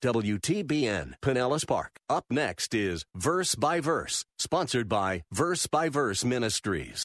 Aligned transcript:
WTBN 0.00 1.14
Pinellas 1.20 1.66
Park. 1.66 1.98
Up 2.08 2.24
next 2.30 2.72
is 2.72 3.04
Verse 3.16 3.56
by 3.56 3.80
Verse, 3.80 4.24
sponsored 4.38 4.88
by 4.88 5.24
Verse 5.32 5.66
by 5.66 5.88
Verse 5.88 6.24
Ministries. 6.24 7.04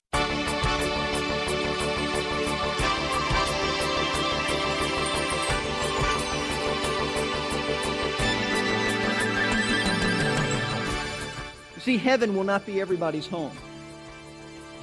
See, 11.80 11.98
heaven 11.98 12.36
will 12.36 12.44
not 12.44 12.64
be 12.68 12.80
everybody's 12.80 13.26
home. 13.26 13.58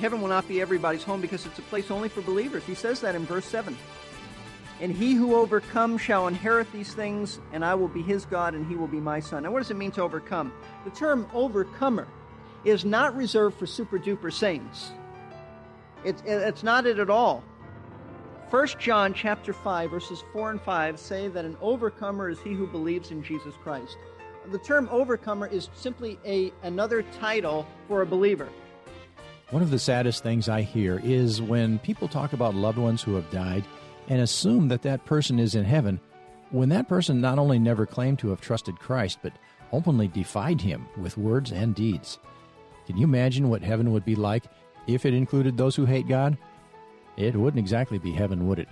Heaven 0.01 0.21
will 0.21 0.29
not 0.29 0.49
be 0.49 0.61
everybody's 0.61 1.05
home 1.05 1.21
because 1.21 1.47
it's 1.47 1.61
a 1.61 1.63
place 1.63 1.93
only 1.93 2.09
for 2.09 2.23
believers. 2.23 2.65
He 2.65 2.75
says 2.75 3.01
that 3.03 3.15
in 3.15 3.25
verse 3.25 3.45
7. 3.45 3.77
And 4.81 4.93
he 4.93 5.13
who 5.13 5.35
overcomes 5.35 6.01
shall 6.01 6.27
inherit 6.27 6.73
these 6.73 6.95
things, 6.95 7.39
and 7.53 7.65
I 7.65 7.75
will 7.75 7.89
be 7.89 8.01
his 8.01 8.25
God, 8.25 8.55
and 8.55 8.67
he 8.67 8.77
will 8.77 8.87
be 8.87 9.01
my 9.01 9.21
son. 9.21 9.43
Now, 9.43 9.51
what 9.51 9.59
does 9.61 9.71
it 9.71 9.77
mean 9.77 9.91
to 9.93 10.03
overcome? 10.03 10.53
The 10.85 10.91
term 10.91 11.29
overcomer 11.35 12.09
is 12.65 12.85
not 12.85 13.15
reserved 13.15 13.59
for 13.59 13.67
super 13.67 13.99
duper 13.99 14.33
saints. 14.33 14.93
It's, 16.03 16.23
it's 16.25 16.63
not 16.63 16.87
it 16.87 16.99
at 16.99 17.11
all. 17.11 17.45
1 18.49 18.67
John 18.79 19.13
chapter 19.13 19.53
5, 19.53 19.91
verses 19.91 20.25
4 20.33 20.53
and 20.53 20.61
5 20.63 20.99
say 20.99 21.29
that 21.29 21.45
an 21.45 21.57
overcomer 21.61 22.31
is 22.31 22.41
he 22.41 22.53
who 22.55 22.67
believes 22.67 23.11
in 23.11 23.23
Jesus 23.23 23.55
Christ. 23.63 23.97
The 24.51 24.59
term 24.59 24.89
overcomer 24.91 25.47
is 25.47 25.69
simply 25.75 26.19
a, 26.25 26.53
another 26.63 27.03
title 27.21 27.67
for 27.87 28.01
a 28.01 28.07
believer. 28.07 28.49
One 29.51 29.63
of 29.63 29.71
the 29.71 29.79
saddest 29.79 30.23
things 30.23 30.49
I 30.49 30.63
hear 30.63 31.01
is 31.05 31.43
when 31.43 31.79
people 31.81 32.09
talk 32.09 32.33
about 32.33 32.55
loved 32.55 32.79
ones 32.79 33.03
who 33.03 33.15
have 33.15 33.31
died 33.31 33.65
and 34.11 34.21
assume 34.21 34.69
that 34.69 34.83
that 34.83 35.07
person 35.07 35.39
is 35.39 35.55
in 35.55 35.65
heaven 35.65 36.01
when 36.51 36.69
that 36.69 36.89
person 36.89 37.21
not 37.21 37.39
only 37.39 37.61
never 37.61 37.87
claimed 37.87 38.19
to 38.19 38.29
have 38.31 38.41
trusted 38.41 38.79
Christ, 38.79 39.21
but 39.23 39.33
openly 39.73 40.09
defied 40.09 40.61
him 40.61 40.89
with 40.99 41.17
words 41.17 41.53
and 41.53 41.77
deeds. 41.77 42.19
Can 42.87 42.97
you 42.97 43.05
imagine 43.05 43.49
what 43.49 43.63
heaven 43.63 43.93
would 43.93 44.05
be 44.05 44.17
like 44.17 44.45
if 44.89 45.07
it 45.07 45.15
included 45.15 45.57
those 45.57 45.77
who 45.77 45.85
hate 45.85 46.09
God? 46.09 46.37
It 47.17 47.37
wouldn't 47.37 47.61
exactly 47.61 47.99
be 47.99 48.11
heaven, 48.11 48.49
would 48.49 48.59
it? 48.59 48.69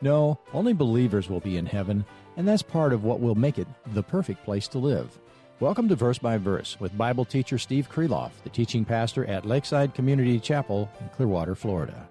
No, 0.00 0.38
only 0.54 0.72
believers 0.72 1.28
will 1.28 1.40
be 1.40 1.58
in 1.58 1.66
heaven, 1.66 2.06
and 2.38 2.48
that's 2.48 2.62
part 2.62 2.94
of 2.94 3.04
what 3.04 3.20
will 3.20 3.34
make 3.34 3.58
it 3.58 3.68
the 3.92 4.02
perfect 4.02 4.44
place 4.44 4.66
to 4.68 4.78
live. 4.78 5.18
Welcome 5.60 5.90
to 5.90 5.94
Verse 5.94 6.18
by 6.18 6.38
Verse 6.38 6.80
with 6.80 6.96
Bible 6.96 7.26
teacher 7.26 7.58
Steve 7.58 7.90
Kreloff, 7.90 8.30
the 8.44 8.50
teaching 8.50 8.86
pastor 8.86 9.26
at 9.26 9.44
Lakeside 9.44 9.94
Community 9.94 10.40
Chapel 10.40 10.90
in 11.00 11.10
Clearwater, 11.10 11.54
Florida. 11.54 12.08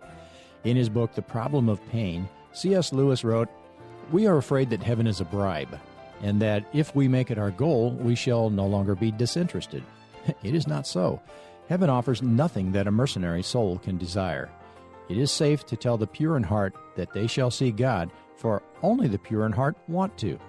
In 0.63 0.77
his 0.77 0.88
book, 0.88 1.15
The 1.15 1.21
Problem 1.23 1.67
of 1.67 1.85
Pain, 1.89 2.29
C.S. 2.53 2.93
Lewis 2.93 3.23
wrote, 3.23 3.49
We 4.11 4.27
are 4.27 4.37
afraid 4.37 4.69
that 4.69 4.83
heaven 4.83 5.07
is 5.07 5.19
a 5.19 5.25
bribe, 5.25 5.79
and 6.21 6.41
that 6.41 6.65
if 6.73 6.95
we 6.95 7.07
make 7.07 7.31
it 7.31 7.37
our 7.37 7.51
goal, 7.51 7.91
we 7.91 8.15
shall 8.15 8.49
no 8.49 8.65
longer 8.65 8.95
be 8.95 9.11
disinterested. 9.11 9.83
It 10.43 10.55
is 10.55 10.67
not 10.67 10.87
so. 10.87 11.21
Heaven 11.67 11.89
offers 11.89 12.21
nothing 12.21 12.71
that 12.71 12.87
a 12.87 12.91
mercenary 12.91 13.43
soul 13.43 13.78
can 13.79 13.97
desire. 13.97 14.50
It 15.09 15.17
is 15.17 15.31
safe 15.31 15.66
to 15.66 15.75
tell 15.75 15.97
the 15.97 16.07
pure 16.07 16.38
in 16.38 16.44
heart 16.44 16.73
that 16.95 17.11
they 17.11 17.28
shall 17.28 17.51
see 17.51 17.72
God, 17.72 18.09
for 18.38 18.61
only 18.81 19.07
the 19.09 19.19
pure 19.19 19.45
in 19.45 19.51
heart 19.51 19.75
want 19.88 20.17
to. 20.19 20.39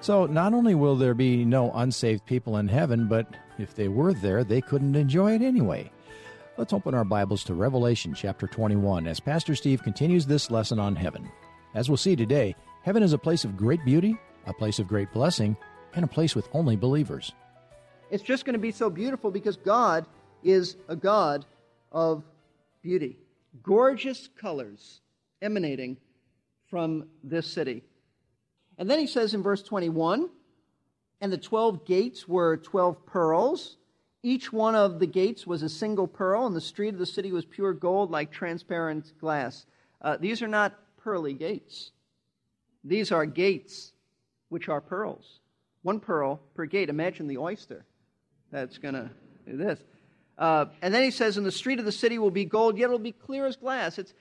So, 0.00 0.26
not 0.26 0.52
only 0.54 0.74
will 0.74 0.96
there 0.96 1.14
be 1.14 1.44
no 1.44 1.72
unsaved 1.72 2.26
people 2.26 2.58
in 2.58 2.68
heaven, 2.68 3.08
but 3.08 3.26
if 3.58 3.74
they 3.74 3.88
were 3.88 4.12
there, 4.12 4.44
they 4.44 4.60
couldn't 4.60 4.94
enjoy 4.94 5.34
it 5.34 5.42
anyway. 5.42 5.90
Let's 6.58 6.72
open 6.72 6.92
our 6.92 7.04
Bibles 7.04 7.44
to 7.44 7.54
Revelation 7.54 8.14
chapter 8.14 8.48
21 8.48 9.06
as 9.06 9.20
Pastor 9.20 9.54
Steve 9.54 9.80
continues 9.84 10.26
this 10.26 10.50
lesson 10.50 10.80
on 10.80 10.96
heaven. 10.96 11.30
As 11.76 11.88
we'll 11.88 11.96
see 11.96 12.16
today, 12.16 12.56
heaven 12.82 13.04
is 13.04 13.12
a 13.12 13.18
place 13.18 13.44
of 13.44 13.56
great 13.56 13.84
beauty, 13.84 14.18
a 14.44 14.52
place 14.52 14.80
of 14.80 14.88
great 14.88 15.12
blessing, 15.12 15.56
and 15.94 16.04
a 16.04 16.08
place 16.08 16.34
with 16.34 16.48
only 16.52 16.74
believers. 16.74 17.32
It's 18.10 18.24
just 18.24 18.44
going 18.44 18.54
to 18.54 18.58
be 18.58 18.72
so 18.72 18.90
beautiful 18.90 19.30
because 19.30 19.56
God 19.56 20.04
is 20.42 20.76
a 20.88 20.96
God 20.96 21.46
of 21.92 22.24
beauty. 22.82 23.20
Gorgeous 23.62 24.28
colors 24.36 25.00
emanating 25.40 25.96
from 26.68 27.06
this 27.22 27.46
city. 27.46 27.84
And 28.78 28.90
then 28.90 28.98
he 28.98 29.06
says 29.06 29.32
in 29.32 29.44
verse 29.44 29.62
21 29.62 30.28
and 31.20 31.32
the 31.32 31.38
12 31.38 31.86
gates 31.86 32.26
were 32.26 32.56
12 32.56 33.06
pearls. 33.06 33.76
Each 34.22 34.52
one 34.52 34.74
of 34.74 34.98
the 34.98 35.06
gates 35.06 35.46
was 35.46 35.62
a 35.62 35.68
single 35.68 36.08
pearl, 36.08 36.46
and 36.46 36.56
the 36.56 36.60
street 36.60 36.94
of 36.94 36.98
the 36.98 37.06
city 37.06 37.30
was 37.30 37.44
pure 37.44 37.72
gold 37.72 38.10
like 38.10 38.32
transparent 38.32 39.12
glass. 39.20 39.64
Uh, 40.02 40.16
these 40.16 40.42
are 40.42 40.48
not 40.48 40.74
pearly 40.96 41.32
gates. 41.32 41.92
These 42.82 43.12
are 43.12 43.26
gates 43.26 43.92
which 44.48 44.68
are 44.68 44.80
pearls. 44.80 45.40
One 45.82 46.00
pearl 46.00 46.40
per 46.54 46.66
gate. 46.66 46.88
Imagine 46.88 47.28
the 47.28 47.38
oyster 47.38 47.84
that's 48.50 48.78
going 48.78 48.94
to 48.94 49.10
do 49.46 49.56
this. 49.56 49.78
Uh, 50.36 50.66
and 50.82 50.92
then 50.92 51.02
he 51.02 51.10
says, 51.10 51.36
"In 51.36 51.44
the 51.44 51.52
street 51.52 51.78
of 51.78 51.84
the 51.84 51.92
city 51.92 52.18
will 52.18 52.30
be 52.30 52.44
gold, 52.44 52.78
yet 52.78 52.86
it 52.86 52.90
will 52.90 52.98
be 52.98 53.12
clear 53.12 53.46
as 53.46 53.56
glass." 53.56 53.98
It's 53.98 54.14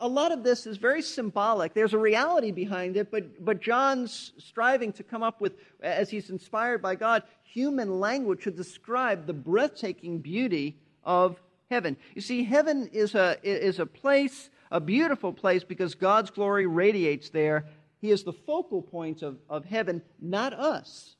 a 0.00 0.08
lot 0.08 0.32
of 0.32 0.42
this 0.42 0.66
is 0.66 0.76
very 0.76 1.02
symbolic. 1.02 1.74
There's 1.74 1.94
a 1.94 1.98
reality 1.98 2.50
behind 2.50 2.96
it, 2.96 3.10
but, 3.10 3.44
but 3.44 3.60
John's 3.60 4.32
striving 4.38 4.92
to 4.94 5.02
come 5.02 5.22
up 5.22 5.40
with, 5.40 5.54
as 5.82 6.10
he's 6.10 6.30
inspired 6.30 6.82
by 6.82 6.94
God, 6.94 7.22
human 7.44 8.00
language 8.00 8.44
to 8.44 8.50
describe 8.50 9.26
the 9.26 9.32
breathtaking 9.32 10.18
beauty 10.18 10.76
of 11.04 11.40
heaven. 11.70 11.96
You 12.14 12.20
see, 12.20 12.44
heaven 12.44 12.88
is 12.92 13.14
a, 13.14 13.38
is 13.42 13.78
a 13.78 13.86
place, 13.86 14.50
a 14.70 14.80
beautiful 14.80 15.32
place, 15.32 15.64
because 15.64 15.94
God's 15.94 16.30
glory 16.30 16.66
radiates 16.66 17.30
there. 17.30 17.66
He 18.00 18.10
is 18.10 18.24
the 18.24 18.32
focal 18.32 18.82
point 18.82 19.22
of, 19.22 19.38
of 19.48 19.64
heaven, 19.64 20.02
not 20.20 20.52
us. 20.52 21.16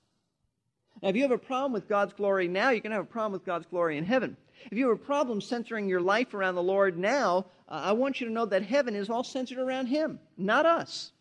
Now, 1.03 1.11
if 1.11 1.17
you 1.17 1.23
have 1.23 1.31
a 1.31 1.39
problem 1.39 1.73
with 1.73 1.89
God's 1.89 2.15
glory 2.15 2.49
now, 2.49 2.71
you're 2.71 2.81
going 2.81 2.91
to 2.91 2.97
have 2.97 3.05
a 3.05 3.09
problem 3.09 3.33
with 3.33 3.45
God's 3.45 3.67
glory 3.67 3.99
in 3.99 4.05
heaven. 4.05 4.37
If 4.71 4.79
you 4.79 4.89
have 4.89 4.97
a 4.97 5.05
problem 5.05 5.41
centering 5.41 5.89
your 5.89 6.01
life 6.01 6.33
around 6.33 6.55
the 6.55 6.63
Lord 6.63 6.97
now, 6.99 7.47
uh, 7.69 7.83
I 7.85 7.93
want 7.93 8.21
you 8.21 8.27
to 8.27 8.33
know 8.33 8.47
that 8.47 8.63
heaven 8.63 8.95
is 8.95 9.11
all 9.11 9.25
centered 9.25 9.59
around 9.59 9.87
Him, 9.87 10.19
not 10.39 10.65
us. 10.65 11.13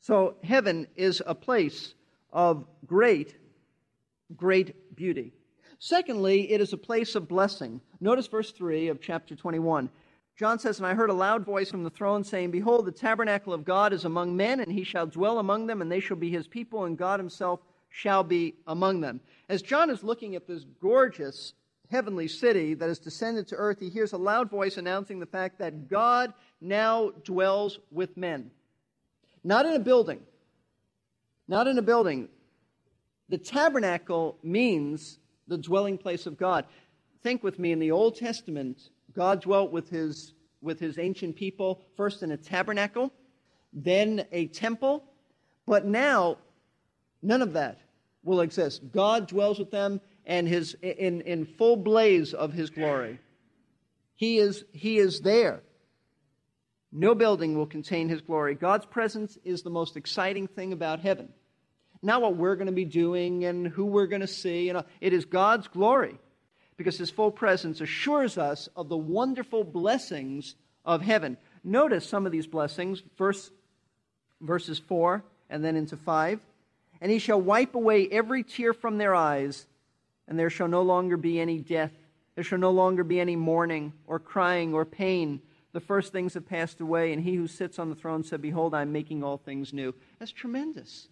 So, 0.00 0.36
heaven 0.42 0.86
is 0.96 1.22
a 1.24 1.34
place 1.34 1.94
of 2.32 2.66
great, 2.86 3.36
great 4.36 4.96
beauty. 4.96 5.32
Secondly, 5.78 6.50
it 6.50 6.60
is 6.60 6.72
a 6.72 6.78
place 6.78 7.14
of 7.14 7.28
blessing. 7.28 7.80
Notice 8.00 8.26
verse 8.26 8.52
3 8.52 8.88
of 8.88 9.00
chapter 9.00 9.36
21. 9.36 9.90
John 10.36 10.58
says, 10.58 10.78
And 10.78 10.86
I 10.86 10.94
heard 10.94 11.10
a 11.10 11.14
loud 11.14 11.44
voice 11.44 11.70
from 11.70 11.84
the 11.84 11.90
throne 11.90 12.24
saying, 12.24 12.50
Behold, 12.50 12.86
the 12.86 12.92
tabernacle 12.92 13.52
of 13.52 13.64
God 13.64 13.92
is 13.92 14.04
among 14.04 14.36
men, 14.36 14.60
and 14.60 14.72
he 14.72 14.82
shall 14.82 15.06
dwell 15.06 15.38
among 15.38 15.66
them, 15.66 15.80
and 15.80 15.90
they 15.92 16.00
shall 16.00 16.16
be 16.16 16.30
his 16.30 16.48
people, 16.48 16.84
and 16.84 16.98
God 16.98 17.20
himself 17.20 17.60
shall 17.94 18.24
be 18.24 18.56
among 18.66 19.00
them. 19.00 19.20
As 19.48 19.62
John 19.62 19.88
is 19.88 20.02
looking 20.02 20.34
at 20.34 20.48
this 20.48 20.64
gorgeous 20.80 21.54
heavenly 21.92 22.26
city 22.26 22.74
that 22.74 22.88
has 22.88 22.98
descended 22.98 23.46
to 23.46 23.56
earth, 23.56 23.78
he 23.78 23.88
hears 23.88 24.12
a 24.12 24.18
loud 24.18 24.50
voice 24.50 24.76
announcing 24.78 25.20
the 25.20 25.26
fact 25.26 25.60
that 25.60 25.88
God 25.88 26.34
now 26.60 27.10
dwells 27.22 27.78
with 27.92 28.16
men. 28.16 28.50
Not 29.44 29.64
in 29.64 29.74
a 29.74 29.78
building. 29.78 30.20
Not 31.46 31.68
in 31.68 31.78
a 31.78 31.82
building. 31.82 32.28
The 33.28 33.38
tabernacle 33.38 34.38
means 34.42 35.20
the 35.46 35.58
dwelling 35.58 35.96
place 35.96 36.26
of 36.26 36.36
God. 36.36 36.64
Think 37.22 37.44
with 37.44 37.60
me 37.60 37.70
in 37.70 37.78
the 37.78 37.92
Old 37.92 38.16
Testament, 38.16 38.90
God 39.14 39.40
dwelt 39.40 39.70
with 39.70 39.88
his, 39.88 40.34
with 40.60 40.80
his 40.80 40.98
ancient 40.98 41.36
people, 41.36 41.80
first 41.96 42.24
in 42.24 42.32
a 42.32 42.36
tabernacle, 42.36 43.12
then 43.72 44.26
a 44.32 44.48
temple. 44.48 45.04
But 45.64 45.86
now, 45.86 46.38
none 47.22 47.40
of 47.40 47.52
that 47.52 47.78
will 48.24 48.40
exist. 48.40 48.82
God 48.92 49.28
dwells 49.28 49.58
with 49.58 49.70
them 49.70 50.00
and 50.26 50.48
his, 50.48 50.74
in, 50.82 51.20
in 51.22 51.44
full 51.44 51.76
blaze 51.76 52.32
of 52.34 52.52
his 52.52 52.70
glory. 52.70 53.20
He 54.14 54.38
is, 54.38 54.64
he 54.72 54.98
is 54.98 55.20
there. 55.20 55.62
No 56.90 57.14
building 57.14 57.56
will 57.56 57.66
contain 57.66 58.08
his 58.08 58.20
glory. 58.20 58.54
God's 58.54 58.86
presence 58.86 59.36
is 59.44 59.62
the 59.62 59.70
most 59.70 59.96
exciting 59.96 60.46
thing 60.46 60.72
about 60.72 61.00
heaven. 61.00 61.28
Not 62.02 62.22
what 62.22 62.36
we're 62.36 62.56
going 62.56 62.66
to 62.66 62.72
be 62.72 62.84
doing 62.84 63.44
and 63.44 63.66
who 63.66 63.86
we're 63.86 64.06
going 64.06 64.20
to 64.20 64.26
see. 64.26 64.66
You 64.66 64.74
know, 64.74 64.84
it 65.00 65.12
is 65.12 65.24
God's 65.24 65.68
glory 65.68 66.18
because 66.76 66.96
his 66.96 67.10
full 67.10 67.30
presence 67.30 67.80
assures 67.80 68.38
us 68.38 68.68
of 68.76 68.88
the 68.88 68.96
wonderful 68.96 69.64
blessings 69.64 70.54
of 70.84 71.02
heaven. 71.02 71.36
Notice 71.64 72.06
some 72.06 72.26
of 72.26 72.32
these 72.32 72.46
blessings, 72.46 73.02
verse, 73.16 73.50
verses 74.40 74.78
4 74.78 75.24
and 75.50 75.64
then 75.64 75.76
into 75.76 75.96
5. 75.96 76.40
And 77.00 77.10
he 77.10 77.18
shall 77.18 77.40
wipe 77.40 77.74
away 77.74 78.08
every 78.08 78.42
tear 78.42 78.72
from 78.72 78.98
their 78.98 79.14
eyes, 79.14 79.66
and 80.26 80.38
there 80.38 80.50
shall 80.50 80.68
no 80.68 80.82
longer 80.82 81.16
be 81.16 81.40
any 81.40 81.58
death. 81.58 81.92
There 82.34 82.44
shall 82.44 82.58
no 82.58 82.70
longer 82.70 83.04
be 83.04 83.20
any 83.20 83.36
mourning, 83.36 83.92
or 84.06 84.18
crying, 84.18 84.74
or 84.74 84.84
pain. 84.84 85.40
The 85.72 85.80
first 85.80 86.12
things 86.12 86.34
have 86.34 86.48
passed 86.48 86.80
away, 86.80 87.12
and 87.12 87.22
he 87.22 87.34
who 87.34 87.46
sits 87.46 87.78
on 87.78 87.90
the 87.90 87.96
throne 87.96 88.22
said, 88.24 88.40
Behold, 88.40 88.74
I 88.74 88.82
am 88.82 88.92
making 88.92 89.22
all 89.22 89.38
things 89.38 89.72
new. 89.72 89.94
That's 90.18 90.32
tremendous. 90.32 91.08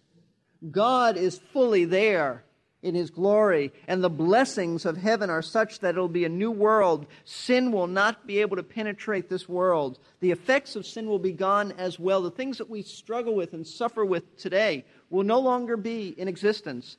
God 0.71 1.17
is 1.17 1.39
fully 1.51 1.85
there 1.85 2.43
in 2.81 2.95
his 2.95 3.09
glory, 3.09 3.71
and 3.87 4.03
the 4.03 4.09
blessings 4.09 4.85
of 4.85 4.97
heaven 4.97 5.29
are 5.29 5.41
such 5.41 5.79
that 5.79 5.95
it'll 5.95 6.09
be 6.09 6.25
a 6.25 6.29
new 6.29 6.51
world. 6.51 7.05
Sin 7.23 7.71
will 7.71 7.87
not 7.87 8.27
be 8.27 8.39
able 8.39 8.57
to 8.57 8.63
penetrate 8.63 9.29
this 9.29 9.47
world. 9.47 9.99
The 10.19 10.31
effects 10.31 10.75
of 10.75 10.85
sin 10.85 11.07
will 11.07 11.19
be 11.19 11.31
gone 11.31 11.71
as 11.77 11.97
well. 11.97 12.21
The 12.21 12.29
things 12.29 12.57
that 12.57 12.69
we 12.69 12.81
struggle 12.81 13.35
with 13.35 13.53
and 13.53 13.65
suffer 13.65 14.03
with 14.03 14.37
today 14.37 14.85
will 15.13 15.23
no 15.23 15.39
longer 15.39 15.77
be 15.77 16.09
in 16.17 16.27
existence. 16.27 16.97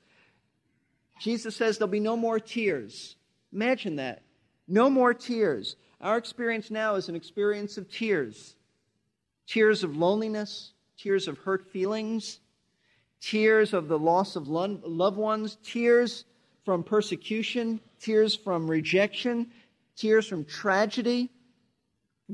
Jesus 1.20 1.56
says 1.56 1.78
there'll 1.78 1.90
be 1.90 1.98
no 2.00 2.16
more 2.16 2.38
tears. 2.38 3.16
Imagine 3.52 3.96
that. 3.96 4.22
No 4.68 4.88
more 4.88 5.12
tears. 5.12 5.74
Our 6.00 6.16
experience 6.16 6.70
now 6.70 6.94
is 6.94 7.08
an 7.08 7.16
experience 7.16 7.76
of 7.76 7.90
tears 7.90 8.54
tears 9.46 9.84
of 9.84 9.96
loneliness, 9.96 10.72
tears 10.96 11.28
of 11.28 11.36
hurt 11.38 11.70
feelings 11.70 12.38
tears 13.20 13.72
of 13.72 13.88
the 13.88 13.98
loss 13.98 14.36
of 14.36 14.48
loved 14.48 15.16
ones, 15.16 15.56
tears 15.64 16.26
from 16.62 16.84
persecution, 16.84 17.80
tears 17.98 18.36
from 18.36 18.70
rejection, 18.70 19.46
tears 19.96 20.26
from 20.26 20.44
tragedy. 20.44 21.30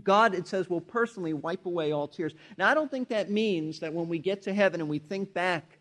God, 0.03 0.35
it 0.35 0.47
says, 0.47 0.71
will 0.71 0.81
personally 0.81 1.33
wipe 1.33 1.67
away 1.67 1.93
all 1.93 2.07
tears. 2.07 2.33
Now, 2.57 2.69
I 2.69 2.75
don't 2.75 2.91
think 2.91 3.09
that 3.09 3.31
means 3.31 3.81
that 3.81 3.93
when 3.93 4.09
we 4.09 4.19
get 4.19 4.43
to 4.43 4.55
heaven 4.55 4.81
and 4.81 4.89
we 4.89 4.99
think 4.99 5.33
back 5.35 5.79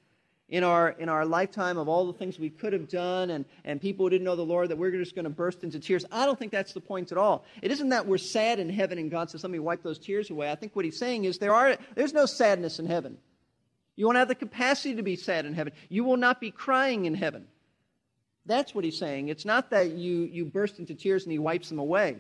in 0.49 0.63
our, 0.63 0.89
in 0.89 1.09
our 1.09 1.25
lifetime 1.25 1.77
of 1.77 1.87
all 1.87 2.07
the 2.07 2.17
things 2.17 2.39
we 2.39 2.49
could 2.49 2.73
have 2.73 2.89
done 2.89 3.29
and, 3.29 3.45
and 3.63 3.79
people 3.79 4.05
who 4.05 4.09
didn't 4.09 4.25
know 4.25 4.35
the 4.35 4.41
Lord, 4.41 4.69
that 4.69 4.77
we're 4.77 4.91
just 4.91 5.13
going 5.13 5.25
to 5.25 5.29
burst 5.29 5.63
into 5.63 5.79
tears. 5.79 6.05
I 6.11 6.25
don't 6.25 6.39
think 6.39 6.51
that's 6.51 6.73
the 6.73 6.81
point 6.81 7.11
at 7.11 7.19
all. 7.19 7.45
It 7.61 7.69
isn't 7.71 7.89
that 7.89 8.07
we're 8.07 8.17
sad 8.17 8.59
in 8.59 8.67
heaven 8.69 8.97
and 8.97 9.11
God 9.11 9.29
says, 9.29 9.43
let 9.43 9.51
me 9.51 9.59
wipe 9.59 9.83
those 9.83 9.99
tears 9.99 10.31
away. 10.31 10.51
I 10.51 10.55
think 10.55 10.75
what 10.75 10.85
he's 10.85 10.97
saying 10.97 11.25
is 11.25 11.37
there 11.37 11.53
are, 11.53 11.77
there's 11.93 12.13
no 12.13 12.25
sadness 12.25 12.79
in 12.79 12.87
heaven. 12.87 13.17
You 13.95 14.05
won't 14.05 14.17
have 14.17 14.27
the 14.27 14.35
capacity 14.35 14.95
to 14.95 15.03
be 15.03 15.17
sad 15.17 15.45
in 15.45 15.53
heaven. 15.53 15.73
You 15.87 16.03
will 16.03 16.17
not 16.17 16.41
be 16.41 16.49
crying 16.49 17.05
in 17.05 17.13
heaven. 17.13 17.45
That's 18.45 18.73
what 18.73 18.83
he's 18.83 18.97
saying. 18.97 19.27
It's 19.27 19.45
not 19.45 19.69
that 19.69 19.91
you, 19.91 20.21
you 20.21 20.45
burst 20.45 20.79
into 20.79 20.95
tears 20.95 21.23
and 21.23 21.31
he 21.31 21.37
wipes 21.37 21.69
them 21.69 21.77
away. 21.77 22.17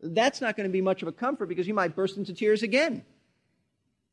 That's 0.00 0.40
not 0.40 0.56
going 0.56 0.68
to 0.68 0.72
be 0.72 0.80
much 0.80 1.02
of 1.02 1.08
a 1.08 1.12
comfort 1.12 1.46
because 1.46 1.66
you 1.66 1.74
might 1.74 1.96
burst 1.96 2.16
into 2.16 2.32
tears 2.32 2.62
again. 2.62 3.04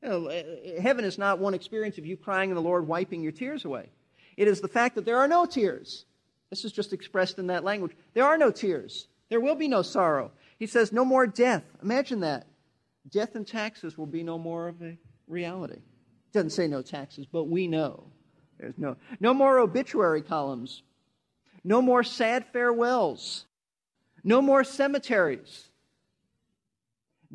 You 0.02 0.10
know, 0.10 0.28
eh, 0.28 0.44
eh, 0.64 0.82
heaven 0.82 1.06
is 1.06 1.18
not 1.18 1.40
one 1.40 1.54
experience 1.54 1.98
of 1.98 2.06
you 2.06 2.18
crying 2.18 2.50
and 2.50 2.58
the 2.58 2.62
Lord 2.62 2.88
wiping 2.88 3.22
your 3.22 3.32
tears 3.32 3.66
away. 3.66 3.90
It 4.38 4.48
is 4.48 4.62
the 4.62 4.68
fact 4.68 4.96
that 4.96 5.06
there 5.06 5.18
are 5.18 5.28
no 5.28 5.46
tears. 5.46 6.06
This 6.50 6.66
is 6.66 6.72
just 6.72 6.94
expressed 6.94 7.40
in 7.40 7.48
that 7.48 7.64
language. 7.64 7.96
There 8.14 8.26
are 8.26 8.38
no 8.38 8.52
tears. 8.52 9.08
There 9.30 9.40
will 9.40 9.56
be 9.56 9.68
no 9.68 9.82
sorrow. 9.82 10.32
He 10.60 10.68
says, 10.68 10.92
no 10.92 11.06
more 11.06 11.28
death. 11.28 11.64
Imagine 11.82 12.22
that. 12.22 12.48
Death 13.10 13.36
and 13.36 13.48
taxes 13.48 13.98
will 13.98 14.06
be 14.06 14.24
no 14.24 14.38
more 14.38 14.68
of 14.68 14.82
a 14.82 14.98
reality. 15.28 15.76
It 15.76 16.34
Doesn't 16.34 16.52
say 16.52 16.68
no 16.68 16.82
taxes, 16.82 17.26
but 17.32 17.46
we 17.46 17.68
know. 17.68 18.06
There's 18.60 18.78
no, 18.78 18.96
no 19.20 19.34
more 19.34 19.60
obituary 19.60 20.22
columns. 20.22 20.82
No 21.64 21.82
more 21.82 22.04
sad 22.04 22.46
farewells. 22.54 23.46
No 24.24 24.42
more 24.42 24.64
cemeteries. 24.64 25.70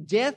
Death 0.07 0.37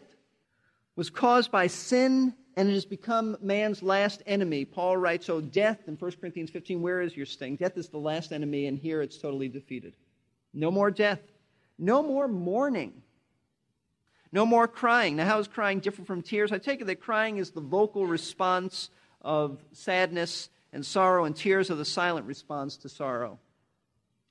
was 0.96 1.10
caused 1.10 1.52
by 1.52 1.68
sin 1.68 2.34
and 2.56 2.70
it 2.70 2.74
has 2.74 2.86
become 2.86 3.36
man's 3.42 3.82
last 3.82 4.22
enemy. 4.28 4.66
Paul 4.66 4.98
writes, 4.98 5.26
So 5.26 5.42
death, 5.42 5.80
in 5.88 5.96
1 5.96 6.12
Corinthians 6.22 6.52
15, 6.52 6.82
where 6.82 7.02
is 7.02 7.18
your 7.18 7.26
sting? 7.26 7.56
Death 7.56 7.78
is 7.78 7.90
the 7.90 7.98
last 7.98 8.32
enemy, 8.32 8.68
and 8.68 8.78
here 8.78 9.02
it's 9.02 9.18
totally 9.18 9.48
defeated. 9.48 9.96
No 10.54 10.70
more 10.70 10.92
death. 10.92 11.20
No 11.80 12.04
more 12.04 12.28
mourning. 12.28 13.02
No 14.32 14.46
more 14.46 14.68
crying. 14.68 15.16
Now, 15.16 15.26
how 15.26 15.40
is 15.40 15.48
crying 15.48 15.80
different 15.80 16.08
from 16.08 16.22
tears? 16.22 16.52
I 16.52 16.60
take 16.60 16.82
it 16.82 16.86
that 16.86 17.02
crying 17.02 17.38
is 17.38 17.52
the 17.52 17.62
vocal 17.62 18.06
response 18.06 18.90
of 19.22 19.64
sadness 19.72 20.50
and 20.72 20.86
sorrow, 20.86 21.26
and 21.26 21.36
tears 21.36 21.72
are 21.72 21.76
the 21.76 21.86
silent 21.86 22.28
response 22.28 22.78
to 22.78 22.90
sorrow. 22.90 23.40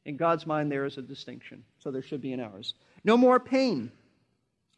In 0.05 0.17
God's 0.17 0.47
mind, 0.47 0.71
there 0.71 0.85
is 0.85 0.99
a 0.99 1.03
distinction, 1.03 1.65
so 1.79 1.91
there 1.91 2.03
should 2.03 2.21
be 2.21 2.33
in 2.33 2.41
ours. 2.41 2.75
No 3.05 3.17
more 3.17 3.39
pain. 3.39 3.91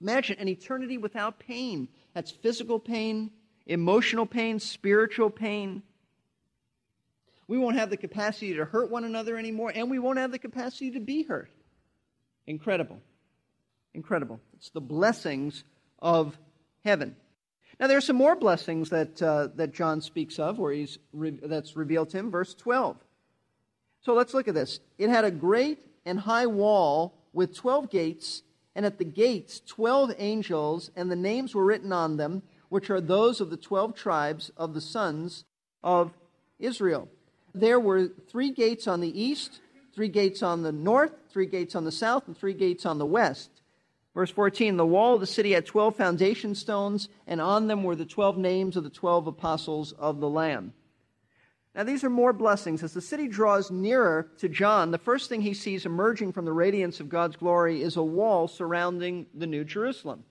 Imagine 0.00 0.36
an 0.38 0.48
eternity 0.48 0.98
without 0.98 1.38
pain. 1.38 1.88
That's 2.14 2.30
physical 2.30 2.78
pain, 2.78 3.30
emotional 3.66 4.26
pain, 4.26 4.58
spiritual 4.58 5.30
pain. 5.30 5.82
We 7.46 7.58
won't 7.58 7.76
have 7.76 7.90
the 7.90 7.96
capacity 7.96 8.54
to 8.54 8.64
hurt 8.64 8.90
one 8.90 9.04
another 9.04 9.36
anymore, 9.36 9.72
and 9.74 9.90
we 9.90 9.98
won't 9.98 10.18
have 10.18 10.32
the 10.32 10.38
capacity 10.38 10.92
to 10.92 11.00
be 11.00 11.22
hurt. 11.22 11.50
Incredible. 12.46 13.00
Incredible. 13.92 14.40
It's 14.54 14.70
the 14.70 14.80
blessings 14.80 15.64
of 16.00 16.38
heaven. 16.84 17.16
Now, 17.78 17.86
there 17.86 17.98
are 17.98 18.02
some 18.02 18.16
more 18.16 18.36
blessings 18.36 18.90
that, 18.90 19.20
uh, 19.20 19.48
that 19.56 19.72
John 19.74 20.00
speaks 20.00 20.38
of, 20.38 20.58
where 20.58 20.72
he's 20.72 20.98
re- 21.12 21.38
that's 21.42 21.76
revealed 21.76 22.10
to 22.10 22.18
him. 22.18 22.30
Verse 22.30 22.54
12. 22.54 22.96
So 24.02 24.14
let's 24.14 24.34
look 24.34 24.48
at 24.48 24.54
this. 24.54 24.80
It 24.98 25.08
had 25.08 25.24
a 25.24 25.30
great 25.30 25.78
and 26.04 26.20
high 26.20 26.46
wall 26.46 27.14
with 27.32 27.54
12 27.54 27.90
gates, 27.90 28.42
and 28.74 28.84
at 28.84 28.98
the 28.98 29.04
gates 29.04 29.60
12 29.66 30.14
angels, 30.18 30.90
and 30.96 31.10
the 31.10 31.16
names 31.16 31.54
were 31.54 31.64
written 31.64 31.92
on 31.92 32.16
them, 32.16 32.42
which 32.68 32.90
are 32.90 33.00
those 33.00 33.40
of 33.40 33.50
the 33.50 33.56
12 33.56 33.94
tribes 33.94 34.50
of 34.56 34.74
the 34.74 34.80
sons 34.80 35.44
of 35.82 36.12
Israel. 36.58 37.08
There 37.54 37.78
were 37.78 38.08
three 38.28 38.50
gates 38.50 38.88
on 38.88 39.00
the 39.00 39.22
east, 39.22 39.60
three 39.94 40.08
gates 40.08 40.42
on 40.42 40.62
the 40.62 40.72
north, 40.72 41.12
three 41.30 41.46
gates 41.46 41.76
on 41.76 41.84
the 41.84 41.92
south, 41.92 42.26
and 42.26 42.36
three 42.36 42.54
gates 42.54 42.84
on 42.84 42.98
the 42.98 43.06
west. 43.06 43.50
Verse 44.14 44.30
14 44.30 44.76
The 44.76 44.86
wall 44.86 45.14
of 45.14 45.20
the 45.20 45.26
city 45.26 45.52
had 45.52 45.66
12 45.66 45.96
foundation 45.96 46.54
stones, 46.54 47.08
and 47.26 47.40
on 47.40 47.68
them 47.68 47.84
were 47.84 47.96
the 47.96 48.04
12 48.04 48.38
names 48.38 48.76
of 48.76 48.84
the 48.84 48.90
12 48.90 49.28
apostles 49.28 49.92
of 49.92 50.20
the 50.20 50.28
Lamb. 50.28 50.72
Now, 51.74 51.82
these 51.82 52.04
are 52.04 52.10
more 52.10 52.32
blessings. 52.32 52.84
As 52.84 52.92
the 52.92 53.00
city 53.00 53.26
draws 53.26 53.70
nearer 53.70 54.30
to 54.38 54.48
John, 54.48 54.92
the 54.92 54.98
first 54.98 55.28
thing 55.28 55.40
he 55.40 55.54
sees 55.54 55.84
emerging 55.84 56.32
from 56.32 56.44
the 56.44 56.52
radiance 56.52 57.00
of 57.00 57.08
God's 57.08 57.36
glory 57.36 57.82
is 57.82 57.96
a 57.96 58.02
wall 58.02 58.46
surrounding 58.46 59.26
the 59.34 59.46
New 59.46 59.64
Jerusalem. 59.64 60.24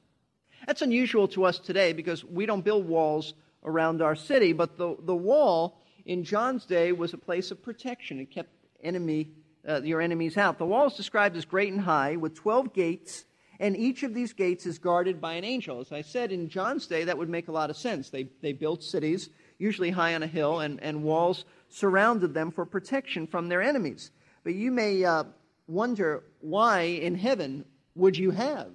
That's 0.66 0.82
unusual 0.82 1.28
to 1.30 1.44
us 1.44 1.60
today 1.60 1.92
because 1.92 2.24
we 2.24 2.46
don't 2.46 2.64
build 2.64 2.88
walls 2.88 3.34
around 3.66 4.02
our 4.02 4.16
city, 4.16 4.54
but 4.54 4.78
the, 4.78 4.96
the 5.04 5.16
wall 5.16 5.82
in 6.06 6.24
John's 6.24 6.66
day 6.66 6.94
was 6.94 7.14
a 7.14 7.18
place 7.18 7.52
of 7.52 7.62
protection. 7.62 8.20
It 8.20 8.32
kept 8.32 8.50
enemy, 8.82 9.32
uh, 9.68 9.82
your 9.82 10.00
enemies 10.00 10.38
out. 10.38 10.58
The 10.58 10.66
wall 10.66 10.88
is 10.88 10.94
described 10.94 11.36
as 11.36 11.44
great 11.44 11.74
and 11.74 11.82
high, 11.82 12.16
with 12.16 12.36
12 12.36 12.74
gates 12.74 13.26
and 13.60 13.78
each 13.78 14.04
of 14.04 14.14
these 14.14 14.34
gates 14.34 14.66
is 14.66 14.78
guarded 14.78 15.22
by 15.22 15.34
an 15.34 15.44
angel. 15.44 15.80
As 15.80 15.92
I 15.92 16.02
said, 16.02 16.32
in 16.32 16.50
John's 16.50 16.88
day, 16.88 17.06
that 17.06 17.18
would 17.18 17.30
make 17.30 17.48
a 17.48 17.52
lot 17.52 17.70
of 17.70 17.78
sense. 17.78 18.10
They, 18.10 18.28
they 18.42 18.52
built 18.52 18.84
cities, 18.84 19.30
usually 19.64 19.92
high 19.92 20.14
on 20.14 20.24
a 20.24 20.28
hill, 20.28 20.60
and, 20.60 20.84
and 20.84 21.04
walls 21.04 21.46
surrounded 21.70 22.34
them 22.34 22.52
for 22.52 22.66
protection 22.66 23.26
from 23.26 23.48
their 23.48 23.62
enemies. 23.62 24.12
But 24.44 24.56
you 24.56 24.72
may 24.72 25.04
uh, 25.06 25.24
wonder 25.68 26.24
why 26.42 26.82
in 26.82 27.16
heaven 27.16 27.66
would 27.96 28.18
you 28.18 28.32
have 28.32 28.68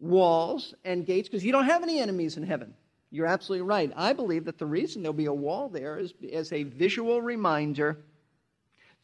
walls 0.00 0.74
and 0.84 1.06
gates? 1.06 1.28
Because 1.28 1.44
you 1.44 1.52
don't 1.52 1.66
have 1.66 1.82
any 1.82 2.00
enemies 2.00 2.36
in 2.36 2.42
heaven. 2.42 2.74
You're 3.10 3.26
absolutely 3.26 3.66
right. 3.66 3.90
I 3.96 4.12
believe 4.12 4.44
that 4.46 4.58
the 4.58 4.66
reason 4.66 5.02
there'll 5.02 5.14
be 5.14 5.26
a 5.26 5.32
wall 5.32 5.68
there 5.68 5.98
is 5.98 6.12
as 6.32 6.52
a 6.52 6.64
visual 6.64 7.22
reminder 7.22 7.96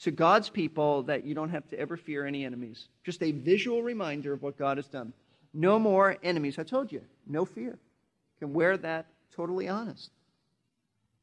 to 0.01 0.11
God's 0.11 0.51
people 0.51 1.05
that 1.05 1.25
you 1.25 1.35
don't 1.35 1.51
have 1.51 1.67
to 1.69 1.79
ever 1.79 1.97
fear 1.97 2.27
any 2.27 2.45
enemies. 2.45 2.89
Just 3.05 3.23
a 3.23 3.31
visual 3.31 3.83
reminder 3.83 4.33
of 4.33 4.43
what 4.43 4.59
God 4.59 4.77
has 4.77 4.89
done. 4.89 5.13
No 5.55 5.79
more 5.79 6.17
enemies. 6.23 6.59
I 6.59 6.65
told 6.65 6.91
you, 6.91 7.03
no 7.27 7.45
fear. 7.45 7.71
You 7.71 8.47
can 8.47 8.53
wear 8.53 8.77
that 8.79 9.07
totally 9.35 9.69
honest. 9.69 10.11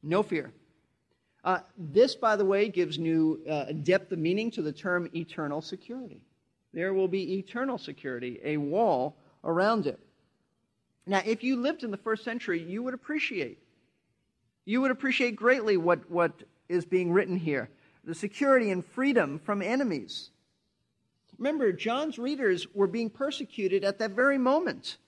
No 0.02 0.22
fear. 0.22 0.52
Uh, 1.44 1.58
this, 1.76 2.14
by 2.14 2.36
the 2.36 2.44
way, 2.44 2.68
gives 2.68 2.98
new 2.98 3.40
uh, 3.48 3.72
depth 3.72 4.12
of 4.12 4.18
meaning 4.18 4.50
to 4.52 4.62
the 4.62 4.72
term 4.72 5.08
eternal 5.14 5.60
security. 5.60 6.22
There 6.72 6.94
will 6.94 7.08
be 7.08 7.38
eternal 7.38 7.78
security, 7.78 8.40
a 8.44 8.56
wall 8.56 9.16
around 9.44 9.86
it. 9.86 9.98
Now, 11.06 11.20
if 11.24 11.42
you 11.42 11.56
lived 11.56 11.82
in 11.82 11.90
the 11.90 11.96
first 11.96 12.24
century, 12.24 12.62
you 12.62 12.82
would 12.84 12.94
appreciate. 12.94 13.58
You 14.64 14.80
would 14.80 14.92
appreciate 14.92 15.34
greatly 15.34 15.76
what, 15.76 16.08
what 16.08 16.32
is 16.68 16.84
being 16.84 17.12
written 17.12 17.36
here 17.36 17.68
the 18.04 18.14
security 18.14 18.70
and 18.72 18.84
freedom 18.84 19.38
from 19.38 19.62
enemies. 19.62 20.30
Remember, 21.38 21.72
John's 21.72 22.18
readers 22.18 22.66
were 22.74 22.88
being 22.88 23.10
persecuted 23.10 23.84
at 23.84 23.98
that 24.00 24.10
very 24.10 24.38
moment. 24.38 24.98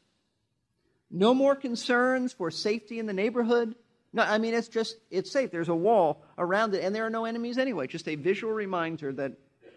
No 1.11 1.35
more 1.35 1.57
concerns 1.57 2.33
for 2.33 2.51
safety 2.53 3.01
in 3.01 3.07
the 3.07 3.13
neighborhood. 3.13 3.75
No, 4.15 4.23
I 4.23 4.39
mean, 4.39 4.55
it's 4.55 4.69
just, 4.69 4.97
it's 5.11 5.31
safe. 5.31 5.51
There's 5.51 5.69
a 5.69 5.75
wall 5.75 6.23
around 6.39 6.75
it, 6.75 6.85
and 6.85 6.95
there 6.95 7.05
are 7.05 7.11
no 7.11 7.27
enemies 7.27 7.59
anyway. 7.59 7.87
Just 7.87 8.09
a 8.09 8.15
visual 8.15 8.53
reminder 8.53 9.13
that 9.13 9.33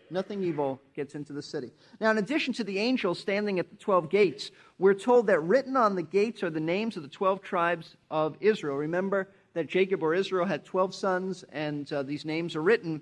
nothing 0.09 0.43
evil 0.43 0.79
gets 0.95 1.15
into 1.15 1.33
the 1.33 1.41
city. 1.41 1.71
Now, 1.99 2.11
in 2.11 2.19
addition 2.19 2.53
to 2.53 2.63
the 2.63 2.77
angels 2.77 3.19
standing 3.19 3.59
at 3.59 3.69
the 3.69 3.75
12 3.75 4.09
gates, 4.09 4.51
we're 4.77 4.93
told 4.93 5.27
that 5.27 5.39
written 5.39 5.75
on 5.75 5.95
the 5.95 6.03
gates 6.03 6.43
are 6.43 6.49
the 6.49 6.59
names 6.59 6.95
of 6.95 7.03
the 7.03 7.09
12 7.09 7.41
tribes 7.41 7.97
of 8.09 8.37
Israel. 8.39 8.77
Remember, 8.77 9.27
that 9.57 9.65
Jacob 9.65 10.03
or 10.03 10.13
Israel 10.13 10.45
had 10.45 10.63
12 10.63 10.93
sons, 10.93 11.43
and 11.51 11.91
uh, 11.91 12.03
these 12.03 12.25
names 12.25 12.55
are 12.55 12.61
written 12.61 13.01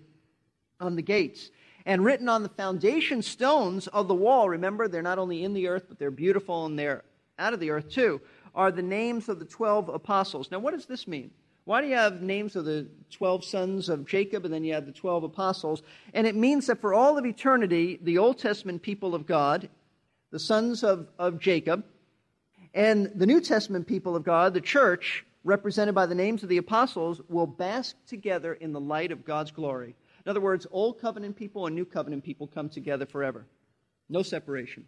on 0.80 0.96
the 0.96 1.01
gates. 1.01 1.51
And 1.86 2.06
written 2.06 2.30
on 2.30 2.44
the 2.44 2.50
foundation 2.50 3.22
stones 3.22 3.88
of 3.88 4.08
the 4.08 4.15
wall, 4.15 4.48
remember, 4.48 4.88
they're 4.88 5.01
not 5.01 5.20
only 5.20 5.44
in 5.44 5.51
the 5.51 5.68
earth, 5.68 5.84
but 5.89 6.00
they're 6.00 6.12
beautiful 6.12 6.65
and 6.65 6.80
they're 6.80 7.04
out 7.38 7.54
of 7.54 7.60
the 7.60 7.72
earth 7.72 7.89
too, 7.89 8.22
are 8.56 8.72
the 8.72 8.82
names 8.82 9.30
of 9.30 9.40
the 9.40 9.46
12 9.46 9.90
apostles. 9.90 10.50
Now, 10.50 10.60
what 10.60 10.74
does 10.74 10.86
this 10.86 11.08
mean? 11.08 11.32
Why 11.66 11.82
do 11.82 11.88
you 11.88 11.96
have 11.96 12.22
names 12.22 12.56
of 12.56 12.66
the 12.66 12.88
12 13.12 13.44
sons 13.44 13.90
of 13.90 14.06
Jacob 14.06 14.46
and 14.46 14.54
then 14.54 14.64
you 14.64 14.74
have 14.74 14.86
the 14.86 14.92
12 14.92 15.24
apostles? 15.24 15.82
And 16.14 16.26
it 16.28 16.36
means 16.36 16.68
that 16.68 16.80
for 16.80 16.94
all 16.94 17.18
of 17.18 17.26
eternity, 17.26 18.00
the 18.02 18.20
Old 18.20 18.38
Testament 18.38 18.82
people 18.82 19.16
of 19.16 19.26
God, 19.26 19.68
the 20.32 20.40
sons 20.40 20.84
of, 20.84 21.08
of 21.18 21.40
Jacob, 21.40 21.84
and 22.74 23.12
the 23.16 23.26
New 23.26 23.42
Testament 23.42 23.88
people 23.88 24.16
of 24.16 24.24
God, 24.24 24.54
the 24.54 24.62
church, 24.62 25.26
represented 25.44 25.96
by 25.96 26.06
the 26.06 26.16
names 26.16 26.44
of 26.44 26.50
the 26.50 26.58
apostles, 26.58 27.22
will 27.30 27.48
bask 27.48 27.96
together 28.08 28.54
in 28.54 28.72
the 28.72 28.80
light 28.80 29.12
of 29.12 29.26
God's 29.26 29.52
glory. 29.52 29.96
In 30.26 30.30
other 30.30 30.42
words, 30.42 30.68
Old 30.72 31.00
Covenant 31.00 31.36
people 31.36 31.66
and 31.66 31.76
New 31.76 31.86
Covenant 31.86 32.24
people 32.24 32.48
come 32.48 32.70
together 32.70 33.06
forever. 33.06 33.46
No 34.10 34.22
separation. 34.22 34.86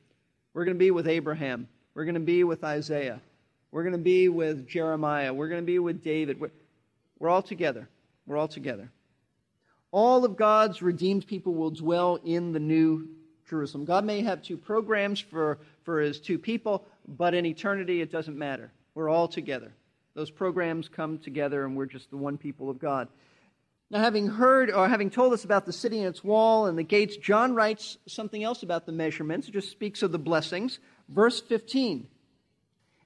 We're 0.54 0.66
going 0.66 0.76
to 0.76 0.80
be 0.80 0.92
with 0.92 1.08
Abraham. 1.08 1.68
We're 1.94 2.06
going 2.06 2.16
to 2.16 2.20
be 2.20 2.44
with 2.44 2.64
Isaiah. 2.64 3.20
We're 3.72 3.84
going 3.84 3.94
to 3.94 4.00
be 4.00 4.30
with 4.30 4.68
Jeremiah. 4.68 5.34
We're 5.34 5.50
going 5.50 5.62
to 5.62 5.66
be 5.66 5.80
with 5.80 6.04
David. 6.04 6.40
We're, 6.40 6.52
we're 7.20 7.30
all 7.30 7.42
together. 7.42 7.90
We're 8.26 8.38
all 8.38 8.48
together. 8.48 8.92
All 9.92 10.26
of 10.26 10.36
God's 10.36 10.82
redeemed 10.82 11.28
people 11.28 11.54
will 11.54 11.72
dwell 11.72 12.20
in 12.24 12.52
the 12.52 12.60
new 12.60 13.08
Jerusalem. 13.50 13.86
God 13.86 14.06
may 14.06 14.22
have 14.22 14.42
two 14.42 14.58
programs 14.58 15.20
for, 15.20 15.60
for 15.84 16.02
his 16.02 16.20
two 16.20 16.38
people, 16.38 16.86
but 17.08 17.34
in 17.34 17.46
eternity 17.46 18.02
it 18.02 18.12
doesn't 18.12 18.38
matter. 18.38 18.72
We're 18.94 19.10
all 19.10 19.28
together. 19.28 19.72
Those 20.14 20.32
programs 20.32 20.90
come 20.90 21.20
together, 21.20 21.64
and 21.64 21.76
we're 21.76 21.86
just 21.86 22.10
the 22.10 22.18
one 22.18 22.38
people 22.38 22.70
of 22.70 22.80
God. 22.80 23.08
Now, 23.90 24.00
having 24.00 24.28
heard 24.28 24.70
or 24.70 24.90
having 24.90 25.10
told 25.10 25.32
us 25.32 25.46
about 25.46 25.66
the 25.66 25.72
city 25.72 26.00
and 26.00 26.08
its 26.08 26.24
wall 26.24 26.66
and 26.66 26.78
the 26.78 26.84
gates, 26.84 27.16
John 27.16 27.56
writes 27.56 27.98
something 28.06 28.44
else 28.44 28.64
about 28.64 28.86
the 28.86 28.92
measurements. 28.92 29.48
It 29.48 29.52
just 29.52 29.70
speaks 29.70 30.02
of 30.04 30.12
the 30.12 30.20
blessings. 30.20 30.80
Verse 31.08 31.40
15 31.40 32.08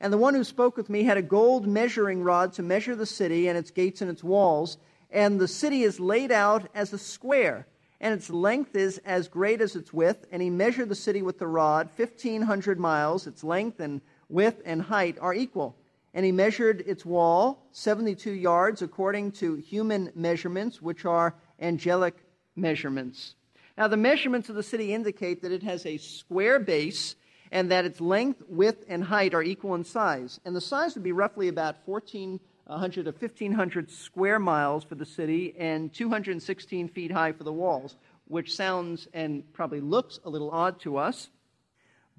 and 0.02 0.12
the 0.12 0.18
one 0.18 0.34
who 0.34 0.44
spoke 0.44 0.76
with 0.76 0.90
me 0.90 1.04
had 1.04 1.18
a 1.18 1.22
gold 1.22 1.68
measuring 1.68 2.24
rod 2.24 2.54
to 2.54 2.64
measure 2.64 2.96
the 2.96 3.06
city 3.06 3.48
and 3.48 3.58
its 3.58 3.70
gates 3.70 4.02
and 4.02 4.10
its 4.10 4.24
walls. 4.24 4.78
And 5.12 5.40
the 5.40 5.48
city 5.48 5.84
is 5.84 6.00
laid 6.00 6.32
out 6.32 6.68
as 6.74 6.92
a 6.92 6.98
square, 6.98 7.68
and 8.00 8.14
its 8.14 8.30
length 8.30 8.76
is 8.76 8.98
as 9.06 9.28
great 9.28 9.62
as 9.62 9.76
its 9.76 9.94
width. 9.94 10.26
And 10.32 10.42
he 10.42 10.50
measured 10.50 10.90
the 10.90 10.96
city 10.96 11.22
with 11.22 11.38
the 11.38 11.48
rod, 11.48 11.90
1,500 11.98 12.80
miles. 12.80 13.28
Its 13.28 13.44
length 13.44 13.80
and 13.80 14.02
width 14.28 14.60
and 14.66 14.82
height 14.82 15.18
are 15.22 15.36
equal. 15.36 15.78
And 16.16 16.26
he 16.26 16.32
measured 16.32 16.82
its 16.88 17.06
wall, 17.06 17.68
72 17.72 18.32
yards, 18.32 18.82
according 18.82 19.34
to 19.34 19.56
human 19.56 20.12
measurements, 20.16 20.82
which 20.82 21.06
are 21.06 21.36
angelic 21.60 22.16
measurements. 22.56 23.36
Now, 23.78 23.88
the 23.88 23.98
measurements 23.98 24.50
of 24.50 24.56
the 24.56 24.64
city 24.64 24.94
indicate 24.94 25.44
that 25.44 25.52
it 25.52 25.64
has 25.64 25.86
a 25.86 25.98
square 25.98 26.60
base 26.60 27.16
and 27.52 27.70
that 27.70 27.86
its 27.86 28.00
length, 28.00 28.42
width, 28.48 28.86
and 28.88 29.04
height 29.04 29.34
are 29.34 29.44
equal 29.44 29.76
in 29.76 29.84
size. 29.84 30.40
And 30.46 30.56
the 30.56 30.62
size 30.62 30.96
would 30.96 31.04
be 31.04 31.12
roughly 31.12 31.50
about 31.50 31.76
1,400 31.86 33.04
to 33.04 33.12
1,500 33.12 33.92
square 33.92 34.40
miles 34.40 34.86
for 34.86 34.96
the 34.96 35.06
city 35.06 35.54
and 35.60 35.94
216 35.94 36.88
feet 36.88 37.12
high 37.12 37.34
for 37.34 37.44
the 37.44 37.52
walls, 37.52 37.98
which 38.28 38.56
sounds 38.56 39.08
and 39.14 39.44
probably 39.52 39.82
looks 39.82 40.20
a 40.24 40.30
little 40.30 40.50
odd 40.52 40.80
to 40.82 40.98
us. 40.98 41.30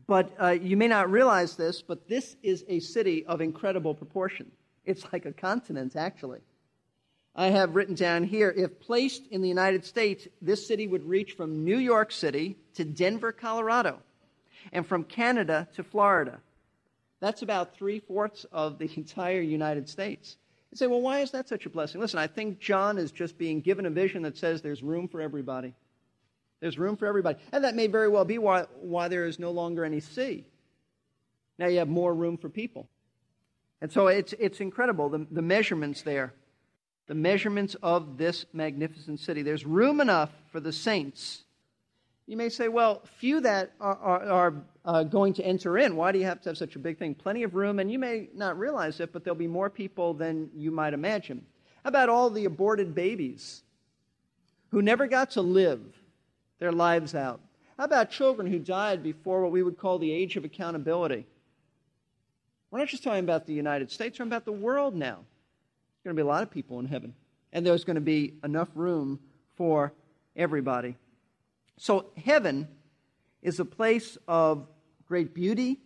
But 0.07 0.35
uh, 0.39 0.51
you 0.51 0.77
may 0.77 0.89
not 0.89 1.11
realize 1.11 1.57
this, 1.57 1.81
but 1.81 2.09
this 2.09 2.37
is 2.43 2.65
a 2.69 2.81
city 2.81 3.25
of 3.25 3.41
incredible 3.41 3.95
proportion. 3.95 4.51
It's 4.85 5.11
like 5.12 5.25
a 5.25 5.33
continent, 5.33 5.97
actually. 5.97 6.41
I 7.35 7.47
have 7.47 7.75
written 7.75 7.95
down 7.95 8.25
here 8.25 8.53
if 8.55 8.79
placed 8.79 9.29
in 9.31 9.41
the 9.41 9.49
United 9.49 9.87
States, 9.87 10.29
this 10.43 10.67
city 10.67 10.87
would 10.87 11.09
reach 11.09 11.33
from 11.33 11.65
New 11.65 11.79
York 11.79 12.12
City 12.12 12.59
to 12.75 12.85
Denver, 12.85 13.33
Colorado 13.33 14.01
and 14.73 14.87
from 14.87 15.04
Canada 15.04 15.69
to 15.75 15.83
Florida. 15.83 16.40
That's 17.21 17.42
about 17.42 17.76
three 17.76 18.00
fourths 18.00 18.45
of 18.52 18.78
the 18.78 18.90
entire 18.97 19.40
United 19.40 19.88
States. 19.88 20.37
You 20.71 20.76
say, 20.76 20.87
well, 20.87 21.00
why 21.00 21.21
is 21.21 21.31
that 21.33 21.49
such 21.49 21.66
a 21.66 21.71
blessing? 21.71 22.00
Listen, 22.00 22.19
I 22.19 22.26
think 22.26 22.59
John 22.59 22.97
is 22.97 23.12
just 23.12 23.37
being 23.37 23.61
given 23.61 23.85
a 23.87 23.90
vision 23.90 24.23
that 24.23 24.38
says 24.38 24.62
there's 24.62 24.83
room 24.83 25.07
for 25.07 25.21
everybody. 25.21 25.75
There's 26.61 26.78
room 26.78 26.97
for 26.97 27.07
everybody. 27.07 27.38
And 27.52 27.64
that 27.64 27.75
may 27.75 27.88
very 27.88 28.09
well 28.09 28.25
be 28.25 28.38
why, 28.38 28.66
why 28.81 29.09
there 29.09 29.26
is 29.26 29.38
no 29.38 29.50
longer 29.50 29.85
any 29.85 30.00
sea. 30.00 30.45
Now 31.59 31.66
you 31.66 31.78
have 31.78 31.88
more 31.88 32.14
room 32.14 32.38
for 32.38 32.49
people. 32.49 32.88
And 33.83 33.92
so 33.92 34.07
it's, 34.07 34.33
it's 34.38 34.61
incredible, 34.61 35.09
the, 35.09 35.26
the 35.31 35.42
measurements 35.42 36.02
there, 36.02 36.33
the 37.09 37.14
measurements 37.14 37.76
of 37.83 38.16
this 38.16 38.47
magnificent 38.52 39.21
city. 39.21 39.42
There's 39.42 39.66
room 39.66 40.00
enough 40.00 40.31
for 40.50 40.61
the 40.61 40.73
saints 40.73 41.42
you 42.33 42.39
may 42.39 42.49
say, 42.49 42.69
well, 42.69 43.03
few 43.19 43.41
that 43.43 43.73
are, 43.79 43.99
are, 43.99 44.25
are 44.25 44.55
uh, 44.87 45.03
going 45.03 45.35
to 45.35 45.45
enter 45.45 45.77
in. 45.77 45.97
Why 45.97 46.12
do 46.12 46.19
you 46.19 46.25
have 46.25 46.41
to 46.41 46.49
have 46.49 46.57
such 46.57 46.77
a 46.77 46.79
big 46.79 46.99
thing? 46.99 47.15
Plenty 47.15 47.43
of 47.43 47.55
room, 47.55 47.79
and 47.79 47.93
you 47.93 47.99
may 47.99 48.31
not 48.35 48.59
realize 48.59 49.01
it, 49.01 49.12
but 49.12 49.23
there'll 49.23 49.39
be 49.39 49.47
more 49.47 49.69
people 49.69 50.15
than 50.15 50.49
you 50.57 50.71
might 50.71 50.95
imagine. 50.95 51.45
How 51.85 51.89
about 51.91 52.09
all 52.09 52.31
the 52.31 52.47
aborted 52.47 52.95
babies 52.95 53.65
who 54.71 54.81
never 54.81 55.07
got 55.07 55.33
to 55.33 55.43
live 55.43 55.83
their 56.59 56.73
lives 56.73 57.15
out? 57.15 57.39
How 57.77 57.85
about 57.85 58.11
children 58.11 58.51
who 58.51 58.59
died 58.59 59.03
before 59.03 59.43
what 59.43 59.53
we 59.53 59.62
would 59.62 59.77
call 59.77 59.99
the 59.99 60.11
age 60.11 60.37
of 60.37 60.47
accountability? 60.47 61.27
We're 62.71 62.79
not 62.79 62.89
just 62.89 63.05
talking 63.05 63.25
about 63.25 63.45
the 63.45 63.53
United 63.53 63.91
States, 63.91 64.19
we're 64.19 64.25
talking 64.25 64.33
about 64.33 64.47
the 64.47 64.53
world 64.53 64.95
now. 64.95 65.17
There's 65.17 66.05
going 66.05 66.17
to 66.17 66.23
be 66.23 66.27
a 66.27 66.33
lot 66.33 66.43
of 66.43 66.51
people 66.51 66.81
in 66.81 66.87
heaven, 66.87 67.12
and 67.53 67.67
there's 67.67 67.85
going 67.85 67.97
to 67.97 68.01
be 68.01 68.33
enough 68.43 68.71
room 68.75 69.21
for 69.55 69.93
everybody. 70.35 70.97
So, 71.83 72.12
heaven 72.17 72.69
is 73.43 73.59
a 73.59 73.65
place 73.65 74.17
of 74.29 74.69
great 75.09 75.35
beauty, 75.35 75.81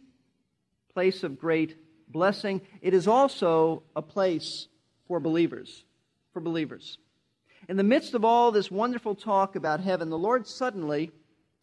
place 0.93 1.23
of 1.23 1.39
great 1.39 1.75
blessing. 2.07 2.61
It 2.83 2.93
is 2.93 3.09
also 3.09 3.83
a 3.97 4.03
place 4.03 4.69
for 5.09 5.21
believers. 5.21 5.87
For 6.35 6.41
believers. 6.41 6.99
In 7.67 7.79
the 7.79 7.83
midst 7.83 8.13
of 8.13 8.27
all 8.27 8.53
this 8.53 8.71
wonderful 8.71 9.15
talk 9.15 9.57
about 9.57 9.81
heaven, 9.81 10.11
the 10.11 10.19
Lord 10.19 10.47
suddenly 10.47 11.13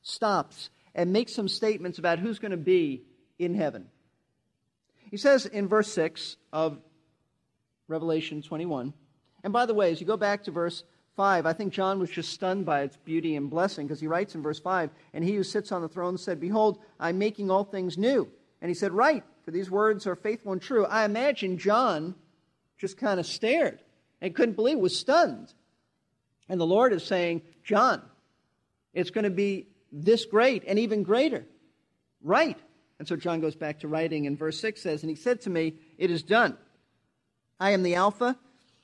stops 0.01 0.71
and 0.95 1.13
makes 1.13 1.35
some 1.35 1.47
statements 1.47 1.99
about 1.99 2.17
who's 2.17 2.39
going 2.39 2.49
to 2.49 2.57
be 2.57 3.03
in 3.37 3.53
heaven. 3.53 3.85
He 5.11 5.17
says 5.17 5.45
in 5.45 5.67
verse 5.67 5.93
6 5.93 6.37
of 6.51 6.79
Revelation 7.87 8.41
21, 8.41 8.95
and 9.43 9.53
by 9.53 9.67
the 9.67 9.75
way, 9.75 9.91
as 9.91 10.01
you 10.01 10.07
go 10.07 10.17
back 10.17 10.45
to 10.45 10.51
verse 10.51 10.83
5, 11.15 11.45
I 11.45 11.53
think 11.53 11.73
John 11.73 11.99
was 11.99 12.09
just 12.09 12.31
stunned 12.31 12.65
by 12.65 12.81
its 12.81 12.97
beauty 12.97 13.35
and 13.35 13.49
blessing 13.49 13.87
because 13.87 14.01
he 14.01 14.07
writes 14.07 14.35
in 14.35 14.41
verse 14.41 14.59
5 14.59 14.89
And 15.13 15.23
he 15.23 15.35
who 15.35 15.43
sits 15.43 15.71
on 15.71 15.81
the 15.81 15.89
throne 15.89 16.17
said, 16.17 16.39
Behold, 16.39 16.79
I'm 16.99 17.17
making 17.17 17.51
all 17.51 17.63
things 17.63 17.97
new. 17.97 18.29
And 18.61 18.69
he 18.69 18.75
said, 18.75 18.91
Right, 18.91 19.23
for 19.43 19.51
these 19.51 19.69
words 19.69 20.07
are 20.07 20.15
faithful 20.15 20.53
and 20.53 20.61
true. 20.61 20.85
I 20.85 21.05
imagine 21.05 21.57
John 21.57 22.15
just 22.77 22.97
kind 22.97 23.19
of 23.19 23.25
stared 23.25 23.79
and 24.21 24.35
couldn't 24.35 24.55
believe, 24.55 24.77
was 24.77 24.97
stunned. 24.97 25.53
And 26.49 26.59
the 26.59 26.65
Lord 26.65 26.93
is 26.93 27.03
saying, 27.03 27.41
John, 27.63 28.01
it's 28.93 29.11
going 29.11 29.23
to 29.23 29.29
be 29.29 29.67
this 29.91 30.25
great 30.25 30.63
and 30.67 30.79
even 30.79 31.03
greater. 31.03 31.45
Right. 32.21 32.57
And 32.99 33.07
so 33.07 33.15
John 33.15 33.41
goes 33.41 33.55
back 33.55 33.79
to 33.79 33.87
writing, 33.87 34.27
and 34.27 34.37
verse 34.37 34.59
6 34.59 34.81
says, 34.81 35.03
And 35.03 35.09
he 35.09 35.15
said 35.15 35.41
to 35.41 35.49
me, 35.49 35.75
It 35.97 36.09
is 36.09 36.23
done. 36.23 36.57
I 37.59 37.71
am 37.71 37.83
the 37.83 37.95
Alpha 37.95 38.37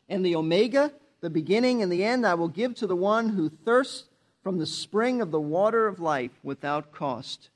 and 0.08 0.26
the 0.26 0.36
Omega 0.36 0.92
the 1.22 1.30
beginning 1.30 1.82
and 1.82 1.92
the 1.92 2.04
end 2.04 2.26
I 2.26 2.34
will 2.34 2.48
give 2.48 2.76
to 2.76 2.88
the 2.88 2.96
one 2.96 3.30
who 3.30 3.50
thirsts 3.50 4.06
from 4.42 4.58
the 4.58 4.66
spring 4.66 5.22
of 5.22 5.32
the 5.32 5.40
water 5.40 5.88
of 5.88 6.00
life 6.00 6.32
without 6.44 6.92
cost. 6.92 7.50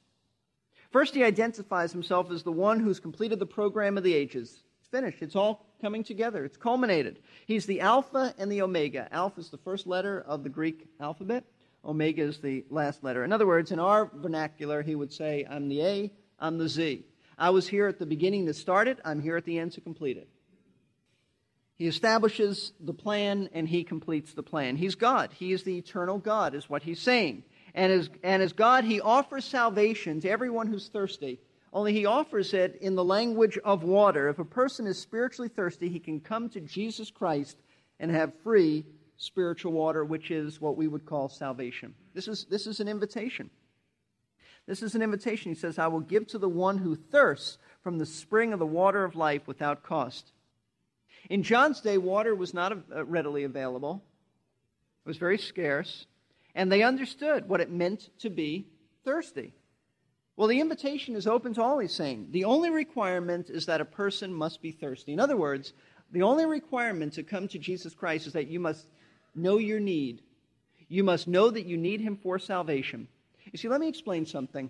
First, 0.92 1.16
he 1.16 1.24
identifies 1.24 1.92
himself 1.92 2.30
as 2.30 2.44
the 2.44 2.52
one 2.52 2.80
who's 2.80 3.00
completed 3.00 3.40
the 3.40 3.46
program 3.46 3.98
of 3.98 4.04
the 4.04 4.14
ages. 4.14 4.64
It's 4.80 4.90
finished. 4.90 5.22
It's 5.22 5.36
all 5.36 5.66
coming 5.82 6.04
together. 6.04 6.46
It's 6.46 6.58
culminated. 6.58 7.20
He's 7.48 7.66
the 7.66 7.82
Alpha 7.82 8.34
and 8.38 8.52
the 8.52 8.62
Omega. 8.62 9.08
Alpha 9.12 9.40
is 9.40 9.50
the 9.50 9.58
first 9.58 9.88
letter 9.88 10.22
of 10.28 10.44
the 10.44 10.50
Greek 10.50 10.88
alphabet. 11.00 11.46
Omega 11.84 12.22
is 12.22 12.40
the 12.40 12.64
last 12.70 13.04
letter. 13.04 13.24
In 13.24 13.34
other 13.34 13.48
words, 13.48 13.72
in 13.72 13.80
our 13.80 14.10
vernacular, 14.14 14.82
he 14.82 14.96
would 14.96 15.12
say, 15.12 15.46
I'm 15.50 15.68
the 15.68 15.82
A, 15.82 16.12
I'm 16.40 16.58
the 16.58 16.70
Z. 16.70 17.06
I 17.38 17.50
was 17.50 17.68
here 17.68 17.88
at 17.88 18.00
the 18.00 18.06
beginning 18.06 18.46
to 18.46 18.54
start 18.54 18.88
it, 18.88 19.00
I'm 19.04 19.22
here 19.22 19.36
at 19.36 19.46
the 19.46 19.58
end 19.58 19.72
to 19.74 19.82
complete 19.82 20.18
it. 20.18 20.30
He 21.76 21.88
establishes 21.88 22.74
the 22.80 22.94
plan 22.94 23.50
and 23.54 23.68
he 23.68 23.84
completes 23.84 24.34
the 24.34 24.44
plan. 24.44 24.78
He's 24.78 24.96
God. 24.96 25.32
He 25.34 25.52
is 25.52 25.64
the 25.64 25.78
eternal 25.78 26.18
God, 26.18 26.54
is 26.56 26.70
what 26.70 26.84
he's 26.84 27.02
saying. 27.02 27.44
And 27.74 27.92
as, 27.92 28.10
and 28.22 28.44
as 28.44 28.54
God, 28.54 28.84
he 28.84 29.02
offers 29.02 29.46
salvation 29.46 30.22
to 30.22 30.30
everyone 30.30 30.68
who's 30.68 30.88
thirsty, 30.88 31.40
only 31.74 31.94
he 31.94 32.06
offers 32.06 32.54
it 32.54 32.78
in 32.82 32.94
the 32.94 33.04
language 33.04 33.58
of 33.66 33.84
water. 33.84 34.30
If 34.30 34.38
a 34.38 34.46
person 34.46 34.86
is 34.86 35.00
spiritually 35.00 35.50
thirsty, 35.50 35.90
he 35.90 36.00
can 36.00 36.20
come 36.20 36.50
to 36.50 36.62
Jesus 36.62 37.10
Christ 37.10 37.58
and 38.00 38.12
have 38.12 38.32
free 38.44 38.86
spiritual 39.18 39.72
water, 39.72 40.06
which 40.06 40.30
is 40.30 40.62
what 40.62 40.78
we 40.78 40.88
would 40.88 41.06
call 41.06 41.30
salvation. 41.30 41.96
This 42.14 42.28
is, 42.28 42.46
this 42.46 42.68
is 42.68 42.80
an 42.80 42.88
invitation. 42.88 43.50
This 44.68 44.84
is 44.84 44.94
an 44.94 45.02
invitation. 45.02 45.52
He 45.52 45.60
says, 45.60 45.80
I 45.80 45.88
will 45.88 46.00
give 46.00 46.28
to 46.28 46.38
the 46.38 46.48
one 46.48 46.78
who 46.78 46.96
thirsts 46.96 47.58
from 47.82 47.98
the 47.98 48.06
spring 48.06 48.54
of 48.54 48.60
the 48.60 48.66
water 48.66 49.04
of 49.04 49.16
life 49.16 49.48
without 49.48 49.84
cost. 49.84 50.32
In 51.30 51.44
John's 51.44 51.82
day, 51.82 51.98
water 51.98 52.36
was 52.36 52.54
not 52.54 52.72
uh, 52.74 53.06
readily 53.06 53.44
available, 53.44 54.04
it 55.06 55.10
was 55.10 55.18
very 55.18 55.38
scarce, 55.38 56.06
and 56.56 56.72
they 56.72 56.84
understood 56.84 57.50
what 57.50 57.62
it 57.62 57.70
meant 57.70 58.10
to 58.20 58.30
be 58.30 58.68
thirsty. 59.04 59.54
Well, 60.36 60.48
the 60.48 60.62
invitation 60.62 61.16
is 61.16 61.28
open 61.28 61.54
to 61.56 61.62
all, 61.62 61.80
he's 61.80 61.94
saying. 61.94 62.30
The 62.32 62.46
only 62.46 62.72
requirement 62.72 63.50
is 63.50 63.68
that 63.68 63.82
a 63.82 63.86
person 63.86 64.34
must 64.34 64.62
be 64.62 64.72
thirsty. 64.72 65.14
In 65.14 65.20
other 65.20 65.38
words, 65.38 65.74
the 66.12 66.24
only 66.24 66.46
requirement 66.46 67.14
to 67.14 67.24
come 67.24 67.48
to 67.50 67.60
Jesus 67.60 67.94
Christ 67.94 68.28
is 68.28 68.34
that 68.34 68.48
you 68.48 68.60
must 68.60 68.88
know 69.36 69.58
your 69.58 69.80
need. 69.80 70.22
You 70.88 71.04
must 71.04 71.28
know 71.28 71.50
that 71.50 71.66
you 71.66 71.78
need 71.78 72.02
him 72.02 72.18
for 72.22 72.40
salvation. 72.40 73.08
You 73.52 73.58
see, 73.58 73.68
let 73.68 73.80
me 73.80 73.88
explain 73.88 74.26
something. 74.26 74.70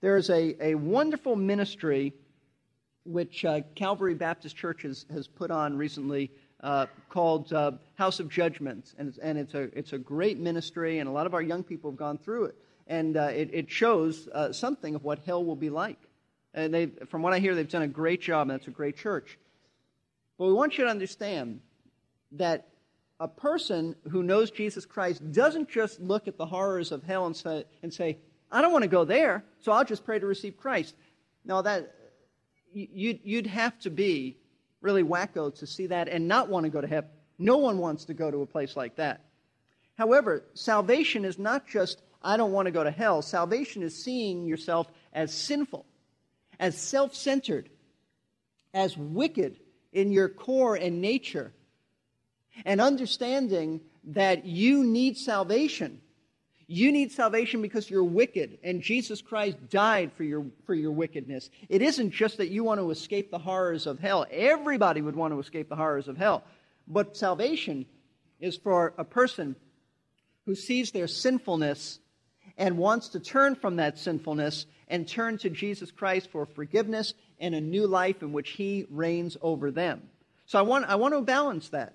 There 0.00 0.16
is 0.16 0.30
a, 0.30 0.56
a 0.60 0.74
wonderful 0.74 1.36
ministry 1.36 2.14
which 3.04 3.44
uh, 3.44 3.60
Calvary 3.74 4.14
Baptist 4.14 4.56
Church 4.56 4.82
has, 4.82 5.06
has 5.12 5.26
put 5.26 5.50
on 5.50 5.76
recently 5.76 6.30
uh, 6.60 6.86
called 7.08 7.52
uh, 7.52 7.72
House 7.94 8.20
of 8.20 8.28
Judgments. 8.28 8.94
And, 8.98 9.08
it's, 9.08 9.18
and 9.18 9.38
it's, 9.38 9.54
a, 9.54 9.62
it's 9.76 9.92
a 9.92 9.98
great 9.98 10.38
ministry, 10.38 11.00
and 11.00 11.08
a 11.08 11.12
lot 11.12 11.26
of 11.26 11.34
our 11.34 11.42
young 11.42 11.64
people 11.64 11.90
have 11.90 11.98
gone 11.98 12.18
through 12.18 12.44
it 12.44 12.56
and 12.86 13.16
uh, 13.16 13.22
it, 13.22 13.50
it, 13.52 13.70
shows 13.70 14.28
uh, 14.32 14.52
something 14.52 14.94
of 14.94 15.04
what 15.04 15.20
hell 15.24 15.44
will 15.44 15.56
be 15.56 15.70
like. 15.70 15.98
And 16.54 16.72
they, 16.72 16.86
from 17.08 17.22
what 17.22 17.32
I 17.32 17.38
hear, 17.38 17.54
they've 17.54 17.68
done 17.68 17.82
a 17.82 17.88
great 17.88 18.20
job, 18.20 18.42
and 18.42 18.50
that's 18.50 18.68
a 18.68 18.72
great 18.72 18.96
church. 18.96 19.38
But 20.38 20.46
we 20.46 20.52
want 20.52 20.76
you 20.76 20.84
to 20.84 20.90
understand 20.90 21.60
that 22.32 22.68
a 23.20 23.28
person 23.28 23.94
who 24.10 24.22
knows 24.22 24.50
Jesus 24.50 24.84
Christ 24.84 25.32
doesn't 25.32 25.68
just 25.68 26.00
look 26.00 26.28
at 26.28 26.36
the 26.36 26.46
horrors 26.46 26.92
of 26.92 27.02
hell 27.04 27.26
and 27.26 27.36
say, 27.36 27.64
and 27.82 27.92
say 27.92 28.18
I 28.50 28.60
don't 28.60 28.72
want 28.72 28.82
to 28.82 28.90
go 28.90 29.04
there, 29.04 29.44
so 29.60 29.72
I'll 29.72 29.84
just 29.84 30.04
pray 30.04 30.18
to 30.18 30.26
receive 30.26 30.56
Christ. 30.56 30.94
No, 31.44 31.62
that 31.62 31.94
you'd, 32.72 33.20
you'd 33.22 33.46
have 33.46 33.78
to 33.80 33.90
be 33.90 34.36
really 34.80 35.02
wacko 35.02 35.54
to 35.58 35.66
see 35.66 35.86
that 35.86 36.08
and 36.08 36.26
not 36.28 36.48
want 36.48 36.64
to 36.64 36.70
go 36.70 36.80
to 36.80 36.86
heaven. 36.86 37.10
No 37.38 37.56
one 37.58 37.78
wants 37.78 38.04
to 38.06 38.14
go 38.14 38.30
to 38.30 38.42
a 38.42 38.46
place 38.46 38.76
like 38.76 38.96
that. 38.96 39.20
However, 39.96 40.44
salvation 40.54 41.24
is 41.24 41.38
not 41.38 41.66
just 41.66 42.02
I 42.22 42.36
don't 42.36 42.52
want 42.52 42.66
to 42.66 42.72
go 42.72 42.84
to 42.84 42.90
hell. 42.90 43.22
Salvation 43.22 43.82
is 43.82 44.02
seeing 44.02 44.46
yourself 44.46 44.86
as 45.12 45.32
sinful, 45.32 45.86
as 46.60 46.76
self 46.78 47.14
centered, 47.14 47.68
as 48.72 48.96
wicked 48.96 49.56
in 49.92 50.12
your 50.12 50.28
core 50.28 50.76
and 50.76 51.00
nature, 51.00 51.52
and 52.64 52.80
understanding 52.80 53.80
that 54.04 54.44
you 54.44 54.84
need 54.84 55.16
salvation. 55.16 56.00
You 56.72 56.90
need 56.90 57.12
salvation 57.12 57.60
because 57.60 57.90
you're 57.90 58.02
wicked, 58.02 58.56
and 58.64 58.80
Jesus 58.80 59.20
Christ 59.20 59.58
died 59.68 60.10
for 60.16 60.24
your, 60.24 60.46
for 60.64 60.74
your 60.74 60.90
wickedness. 60.90 61.50
It 61.68 61.82
isn't 61.82 62.12
just 62.12 62.38
that 62.38 62.48
you 62.48 62.64
want 62.64 62.80
to 62.80 62.90
escape 62.90 63.30
the 63.30 63.38
horrors 63.38 63.86
of 63.86 63.98
hell. 63.98 64.24
Everybody 64.30 65.02
would 65.02 65.14
want 65.14 65.34
to 65.34 65.38
escape 65.38 65.68
the 65.68 65.76
horrors 65.76 66.08
of 66.08 66.16
hell. 66.16 66.44
But 66.88 67.14
salvation 67.14 67.84
is 68.40 68.56
for 68.56 68.94
a 68.96 69.04
person 69.04 69.54
who 70.46 70.54
sees 70.54 70.92
their 70.92 71.08
sinfulness 71.08 71.98
and 72.56 72.78
wants 72.78 73.10
to 73.10 73.20
turn 73.20 73.54
from 73.54 73.76
that 73.76 73.98
sinfulness 73.98 74.64
and 74.88 75.06
turn 75.06 75.36
to 75.38 75.50
Jesus 75.50 75.90
Christ 75.90 76.30
for 76.32 76.46
forgiveness 76.46 77.12
and 77.38 77.54
a 77.54 77.60
new 77.60 77.86
life 77.86 78.22
in 78.22 78.32
which 78.32 78.48
He 78.48 78.86
reigns 78.88 79.36
over 79.42 79.70
them. 79.70 80.04
So 80.46 80.58
I 80.58 80.62
want, 80.62 80.86
I 80.86 80.94
want 80.94 81.12
to 81.12 81.20
balance 81.20 81.68
that. 81.68 81.92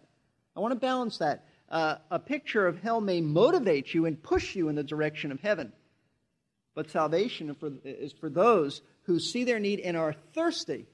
I 0.56 0.60
want 0.60 0.74
to 0.74 0.80
balance 0.80 1.18
that. 1.18 1.46
Uh, 1.70 1.96
a 2.10 2.20
picture 2.20 2.66
of 2.66 2.82
hell 2.82 3.02
may 3.02 3.20
motivate 3.20 3.94
you 3.94 4.06
and 4.06 4.22
push 4.22 4.56
you 4.56 4.70
in 4.70 4.76
the 4.76 4.84
direction 4.84 5.32
of 5.32 5.42
heaven. 5.42 5.74
But 6.76 6.92
salvation 6.92 7.56
is 7.84 8.14
for 8.14 8.30
those 8.30 8.82
who 9.04 9.20
see 9.20 9.44
their 9.44 9.60
need 9.60 9.80
and 9.80 9.98
are 9.98 10.16
thirsty. 10.34 10.86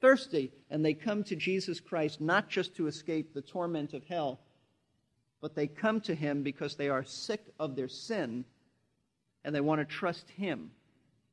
Thirsty, 0.00 0.52
and 0.70 0.84
they 0.84 0.94
come 0.94 1.24
to 1.24 1.36
Jesus 1.36 1.80
Christ 1.80 2.20
not 2.20 2.48
just 2.48 2.76
to 2.76 2.86
escape 2.86 3.32
the 3.32 3.40
torment 3.40 3.94
of 3.94 4.04
hell, 4.04 4.38
but 5.40 5.54
they 5.54 5.66
come 5.66 6.00
to 6.02 6.14
him 6.14 6.42
because 6.42 6.76
they 6.76 6.88
are 6.88 7.04
sick 7.04 7.42
of 7.58 7.74
their 7.74 7.88
sin 7.88 8.44
and 9.44 9.54
they 9.54 9.60
want 9.60 9.80
to 9.80 9.84
trust 9.84 10.28
him. 10.30 10.70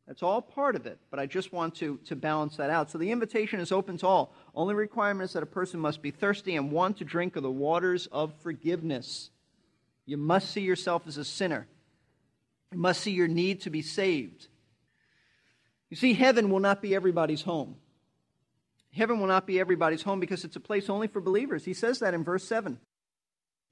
That's 0.07 0.21
all 0.21 0.41
part 0.41 0.75
of 0.75 0.85
it, 0.85 0.99
but 1.09 1.19
I 1.19 1.25
just 1.25 1.53
want 1.53 1.75
to, 1.75 1.97
to 2.05 2.15
balance 2.15 2.57
that 2.57 2.69
out. 2.69 2.91
So 2.91 2.97
the 2.97 3.11
invitation 3.11 3.61
is 3.61 3.71
open 3.71 3.97
to 3.99 4.07
all. 4.07 4.33
Only 4.53 4.75
requirement 4.75 5.29
is 5.29 5.33
that 5.33 5.43
a 5.43 5.47
person 5.47 5.79
must 5.79 6.01
be 6.01 6.11
thirsty 6.11 6.57
and 6.57 6.71
want 6.71 6.97
to 6.97 7.05
drink 7.05 7.35
of 7.35 7.43
the 7.43 7.51
waters 7.51 8.07
of 8.11 8.33
forgiveness. 8.41 9.29
You 10.05 10.17
must 10.17 10.51
see 10.51 10.61
yourself 10.61 11.03
as 11.07 11.17
a 11.17 11.23
sinner. 11.23 11.67
You 12.73 12.79
must 12.79 13.01
see 13.01 13.11
your 13.11 13.29
need 13.29 13.61
to 13.61 13.69
be 13.69 13.81
saved. 13.81 14.47
You 15.89 15.95
see, 15.95 16.13
heaven 16.13 16.49
will 16.49 16.59
not 16.59 16.81
be 16.81 16.93
everybody's 16.93 17.43
home. 17.43 17.77
Heaven 18.91 19.19
will 19.19 19.27
not 19.27 19.47
be 19.47 19.59
everybody's 19.59 20.01
home 20.01 20.19
because 20.19 20.43
it's 20.43 20.55
a 20.55 20.59
place 20.59 20.89
only 20.89 21.07
for 21.07 21.21
believers. 21.21 21.63
He 21.63 21.73
says 21.73 21.99
that 21.99 22.13
in 22.13 22.23
verse 22.23 22.43
7. 22.43 22.79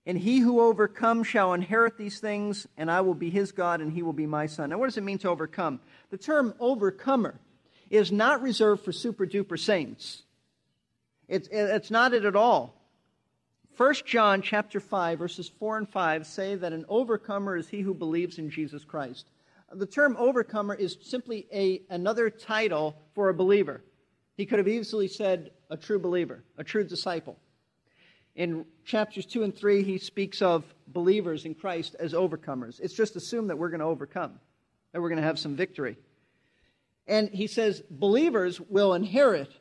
And 0.05 0.17
he 0.17 0.39
who 0.39 0.61
overcomes 0.61 1.27
shall 1.27 1.53
inherit 1.53 1.97
these 1.97 2.19
things, 2.19 2.67
and 2.75 2.89
I 2.89 3.01
will 3.01 3.13
be 3.13 3.29
his 3.29 3.51
God, 3.51 3.81
and 3.81 3.93
he 3.93 4.01
will 4.01 4.13
be 4.13 4.25
my 4.25 4.47
son. 4.47 4.71
Now, 4.71 4.79
what 4.79 4.87
does 4.87 4.97
it 4.97 5.03
mean 5.03 5.19
to 5.19 5.29
overcome? 5.29 5.79
The 6.09 6.17
term 6.17 6.55
overcomer 6.59 7.39
is 7.89 8.11
not 8.11 8.41
reserved 8.41 8.83
for 8.83 8.91
super 8.91 9.27
duper 9.27 9.59
saints. 9.59 10.23
It's, 11.27 11.47
it's 11.51 11.91
not 11.91 12.13
it 12.13 12.25
at 12.25 12.35
all. 12.35 12.75
1 13.77 13.93
John 14.05 14.41
chapter 14.41 14.79
5, 14.79 15.19
verses 15.19 15.51
4 15.59 15.77
and 15.77 15.89
5 15.89 16.25
say 16.25 16.55
that 16.55 16.73
an 16.73 16.85
overcomer 16.89 17.55
is 17.55 17.69
he 17.69 17.81
who 17.81 17.93
believes 17.93 18.37
in 18.37 18.49
Jesus 18.49 18.83
Christ. 18.83 19.27
The 19.71 19.85
term 19.85 20.15
overcomer 20.19 20.73
is 20.73 20.97
simply 21.01 21.47
a, 21.53 21.81
another 21.89 22.29
title 22.29 22.95
for 23.13 23.29
a 23.29 23.33
believer. 23.33 23.81
He 24.35 24.45
could 24.45 24.59
have 24.59 24.67
easily 24.67 25.07
said 25.07 25.51
a 25.69 25.77
true 25.77 25.99
believer, 25.99 26.43
a 26.57 26.63
true 26.63 26.83
disciple. 26.83 27.37
In 28.35 28.65
chapters 28.85 29.25
2 29.25 29.43
and 29.43 29.55
3, 29.55 29.83
he 29.83 29.97
speaks 29.97 30.41
of 30.41 30.63
believers 30.87 31.45
in 31.45 31.55
Christ 31.55 31.95
as 31.99 32.13
overcomers. 32.13 32.79
It's 32.79 32.93
just 32.93 33.15
assumed 33.15 33.49
that 33.49 33.57
we're 33.57 33.69
going 33.69 33.81
to 33.81 33.85
overcome, 33.85 34.39
that 34.91 35.01
we're 35.01 35.09
going 35.09 35.21
to 35.21 35.27
have 35.27 35.39
some 35.39 35.55
victory. 35.55 35.97
And 37.07 37.29
he 37.29 37.47
says 37.47 37.81
believers 37.89 38.59
will 38.61 38.93
inherit 38.93 39.51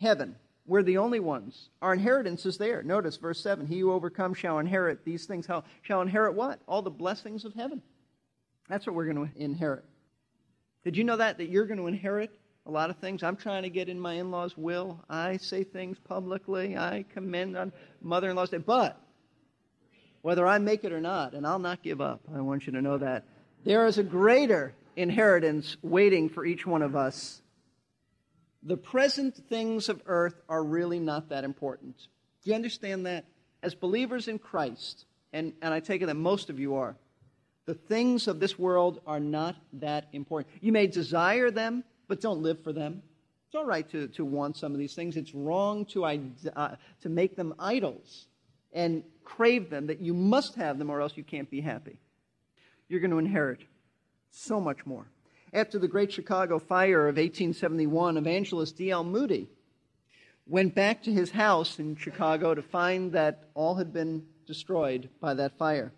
heaven. 0.00 0.36
We're 0.66 0.82
the 0.82 0.98
only 0.98 1.20
ones. 1.20 1.68
Our 1.82 1.92
inheritance 1.92 2.46
is 2.46 2.58
there. 2.58 2.82
Notice 2.82 3.16
verse 3.16 3.42
7 3.42 3.66
He 3.66 3.80
who 3.80 3.92
overcomes 3.92 4.38
shall 4.38 4.58
inherit 4.58 5.04
these 5.04 5.26
things. 5.26 5.46
How, 5.46 5.64
shall 5.82 6.00
inherit 6.00 6.34
what? 6.34 6.60
All 6.66 6.82
the 6.82 6.90
blessings 6.90 7.44
of 7.44 7.54
heaven. 7.54 7.82
That's 8.68 8.86
what 8.86 8.94
we're 8.94 9.12
going 9.12 9.28
to 9.28 9.42
inherit. 9.42 9.84
Did 10.84 10.96
you 10.96 11.04
know 11.04 11.16
that? 11.16 11.38
That 11.38 11.50
you're 11.50 11.66
going 11.66 11.80
to 11.80 11.86
inherit 11.86 12.38
a 12.66 12.70
lot 12.70 12.90
of 12.90 12.96
things. 12.96 13.22
I'm 13.22 13.36
trying 13.36 13.64
to 13.64 13.70
get 13.70 13.88
in 13.88 14.00
my 14.00 14.14
in 14.14 14.30
law's 14.30 14.56
will. 14.56 15.04
I 15.08 15.36
say 15.36 15.64
things 15.64 15.98
publicly. 15.98 16.76
I 16.76 17.04
commend 17.12 17.56
on 17.56 17.72
mother 18.00 18.30
in 18.30 18.36
law's 18.36 18.50
day. 18.50 18.58
But 18.58 19.00
whether 20.22 20.46
I 20.46 20.58
make 20.58 20.84
it 20.84 20.92
or 20.92 21.00
not, 21.00 21.34
and 21.34 21.46
I'll 21.46 21.58
not 21.58 21.82
give 21.82 22.00
up, 22.00 22.22
I 22.34 22.40
want 22.40 22.66
you 22.66 22.72
to 22.72 22.82
know 22.82 22.98
that, 22.98 23.24
there 23.64 23.86
is 23.86 23.98
a 23.98 24.02
greater 24.02 24.74
inheritance 24.96 25.76
waiting 25.82 26.28
for 26.28 26.44
each 26.46 26.66
one 26.66 26.82
of 26.82 26.96
us. 26.96 27.42
The 28.62 28.76
present 28.76 29.36
things 29.48 29.90
of 29.90 30.00
earth 30.06 30.40
are 30.48 30.64
really 30.64 31.00
not 31.00 31.28
that 31.28 31.44
important. 31.44 31.96
Do 32.42 32.50
you 32.50 32.56
understand 32.56 33.04
that? 33.06 33.26
As 33.62 33.74
believers 33.74 34.28
in 34.28 34.38
Christ, 34.38 35.06
and, 35.32 35.54
and 35.62 35.72
I 35.72 35.80
take 35.80 36.02
it 36.02 36.06
that 36.06 36.14
most 36.14 36.50
of 36.50 36.58
you 36.58 36.76
are, 36.76 36.96
the 37.66 37.74
things 37.74 38.28
of 38.28 38.40
this 38.40 38.58
world 38.58 39.00
are 39.06 39.20
not 39.20 39.56
that 39.74 40.08
important. 40.12 40.54
You 40.60 40.72
may 40.72 40.86
desire 40.86 41.50
them, 41.50 41.82
but 42.08 42.20
don't 42.20 42.42
live 42.42 42.62
for 42.62 42.72
them. 42.72 43.02
It's 43.46 43.54
all 43.54 43.64
right 43.64 43.88
to, 43.90 44.08
to 44.08 44.24
want 44.24 44.56
some 44.56 44.72
of 44.72 44.78
these 44.78 44.94
things. 44.94 45.16
It's 45.16 45.34
wrong 45.34 45.84
to, 45.86 46.04
uh, 46.04 46.76
to 47.02 47.08
make 47.08 47.36
them 47.36 47.54
idols 47.58 48.26
and 48.72 49.04
crave 49.22 49.70
them, 49.70 49.86
that 49.86 50.00
you 50.00 50.12
must 50.12 50.56
have 50.56 50.78
them 50.78 50.90
or 50.90 51.00
else 51.00 51.16
you 51.16 51.22
can't 51.22 51.48
be 51.48 51.60
happy. 51.60 51.98
You're 52.88 53.00
going 53.00 53.12
to 53.12 53.18
inherit 53.18 53.60
so 54.30 54.60
much 54.60 54.84
more. 54.84 55.06
After 55.52 55.78
the 55.78 55.86
Great 55.86 56.12
Chicago 56.12 56.58
Fire 56.58 57.02
of 57.02 57.16
1871, 57.16 58.16
evangelist 58.16 58.76
D.L. 58.76 59.04
Moody 59.04 59.48
went 60.46 60.74
back 60.74 61.04
to 61.04 61.12
his 61.12 61.30
house 61.30 61.78
in 61.78 61.96
Chicago 61.96 62.54
to 62.54 62.62
find 62.62 63.12
that 63.12 63.44
all 63.54 63.76
had 63.76 63.92
been 63.92 64.24
destroyed 64.46 65.08
by 65.20 65.32
that 65.34 65.56
fire. 65.56 65.92